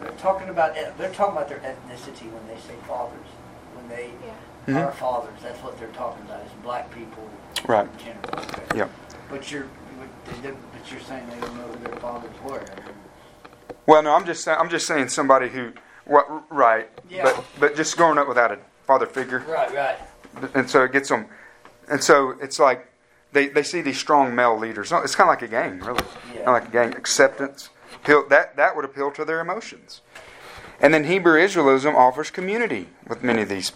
[0.00, 3.26] they're talking about, they're talking about their ethnicity when they say fathers.
[3.74, 4.32] When they Yeah.
[4.66, 4.98] Are mm-hmm.
[4.98, 7.28] fathers, that's what they're talking about, is black people.
[7.66, 7.88] Right.
[7.92, 8.38] in general.
[8.50, 8.78] Okay.
[8.78, 8.90] Yep.
[9.30, 9.66] But you're,
[10.26, 12.62] but they- but you're saying they don't know who their fathers were.
[13.86, 14.58] Well, no, I'm just saying.
[14.60, 15.72] I'm just saying somebody who,
[16.04, 16.88] what, right?
[17.08, 17.24] Yeah.
[17.24, 19.40] But but just growing up without a father figure.
[19.48, 19.98] Right, right.
[20.54, 21.26] And so it gets them.
[21.88, 22.89] And so it's like
[23.32, 24.92] they, they see these strong male leaders.
[24.92, 26.04] It's kind of like a gang, really.
[26.28, 26.44] Yeah.
[26.44, 26.94] Kind of like a gang.
[26.94, 27.70] Acceptance.
[28.06, 30.00] That, that would appeal to their emotions.
[30.80, 33.72] And then Hebrew Israelism offers community with many of these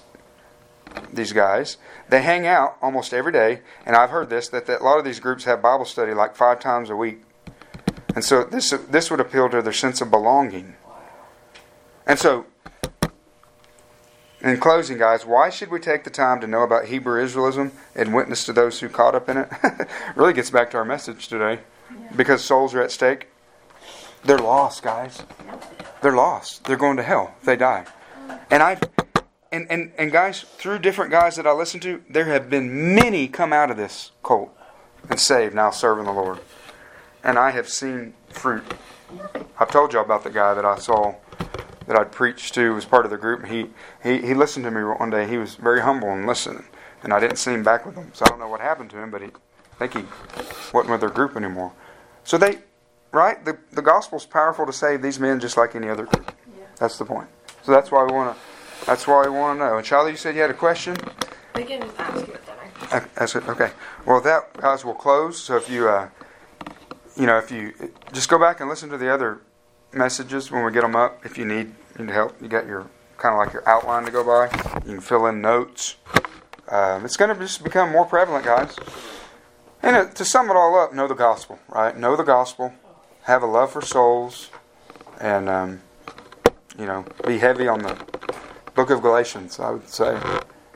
[1.12, 1.76] these guys.
[2.08, 5.04] They hang out almost every day, and I've heard this that, that a lot of
[5.04, 7.22] these groups have Bible study like five times a week.
[8.14, 10.76] And so this this would appeal to their sense of belonging.
[12.06, 12.46] And so
[14.44, 18.14] in closing, guys, why should we take the time to know about Hebrew Israelism and
[18.14, 19.48] witness to those who caught up in it?
[20.16, 21.60] really gets back to our message today.
[22.14, 23.28] Because souls are at stake.
[24.24, 25.22] They're lost, guys.
[26.02, 26.64] They're lost.
[26.64, 27.86] They're going to hell they die.
[28.50, 28.78] And I
[29.52, 33.28] and, and, and guys, through different guys that I listen to, there have been many
[33.28, 34.50] come out of this cult
[35.08, 36.40] and saved, now serving the Lord.
[37.22, 38.64] And I have seen fruit.
[39.58, 41.14] I've told you all about the guy that I saw
[41.86, 43.46] that I'd preached to was part of the group.
[43.46, 43.70] He,
[44.02, 45.26] he he listened to me one day.
[45.26, 46.64] He was very humble and listening,
[47.02, 48.10] and I didn't see him back with them.
[48.14, 49.28] So I don't know what happened to him, but he,
[49.80, 50.04] I think he
[50.72, 51.72] wasn't with their group anymore.
[52.24, 52.58] So they,
[53.12, 53.44] right?
[53.44, 56.32] The the gospel's powerful to save these men just like any other group.
[56.78, 57.28] That's the point.
[57.62, 58.86] So that's why we want to.
[58.86, 59.76] That's why we want to know.
[59.76, 60.96] And Charlie, you said you had a question.
[61.54, 62.46] We can ask you at
[62.90, 63.08] dinner.
[63.14, 63.48] That's it.
[63.48, 63.70] Okay.
[64.04, 65.40] Well, that guys will close.
[65.40, 66.08] So if you, uh,
[67.16, 67.72] you know, if you
[68.12, 69.40] just go back and listen to the other
[69.94, 71.24] messages when we get them up.
[71.24, 74.24] If you need need help, you got your kind of like your outline to go
[74.24, 74.44] by.
[74.86, 75.96] You can fill in notes.
[76.68, 78.76] Um, it's going to just become more prevalent, guys.
[79.82, 81.96] And uh, to sum it all up, know the gospel, right?
[81.96, 82.72] Know the gospel.
[83.24, 84.50] Have a love for souls,
[85.20, 85.80] and um,
[86.78, 87.96] you know, be heavy on the
[88.74, 89.60] book of Galatians.
[89.60, 90.18] I would say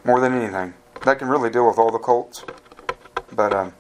[0.04, 0.74] more than anything.
[1.04, 2.44] That can really deal with all the cults.
[3.32, 3.72] But um,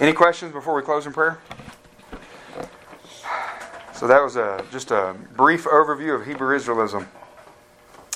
[0.00, 1.38] any questions before we close in prayer?
[4.02, 7.06] So that was a just a brief overview of Hebrew Israelism.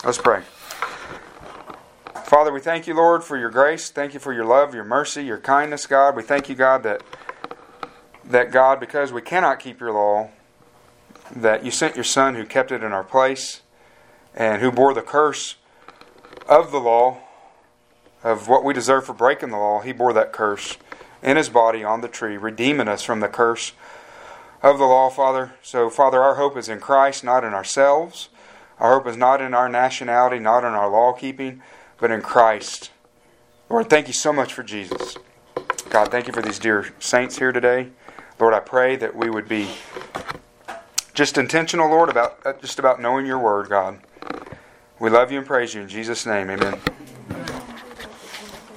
[0.05, 0.43] Let's pray.
[2.25, 3.89] Father, we thank you, Lord, for your grace.
[3.89, 6.17] Thank you for your love, your mercy, your kindness, God.
[6.17, 7.05] We thank you, God, that
[8.25, 10.31] that God, because we cannot keep your law,
[11.37, 13.63] that you sent your Son who kept it in our place
[14.35, 15.55] and who bore the curse
[16.49, 17.19] of the law,
[18.25, 19.83] of what we deserve for breaking the law.
[19.83, 20.79] He bore that curse
[21.23, 23.73] in his body on the tree, redeeming us from the curse
[24.67, 25.53] of the law, Father.
[25.63, 28.29] So, Father, our hope is in Christ, not in ourselves.
[28.79, 31.63] Our hope is not in our nationality, not in our law keeping,
[31.99, 32.91] but in Christ.
[33.69, 35.17] Lord, thank you so much for Jesus.
[35.89, 37.89] God, thank you for these dear saints here today.
[38.39, 39.69] Lord, I pray that we would be
[41.15, 43.99] just intentional, Lord, about uh, just about knowing your word, God.
[44.99, 46.51] We love you and praise you in Jesus' name.
[46.51, 46.79] Amen.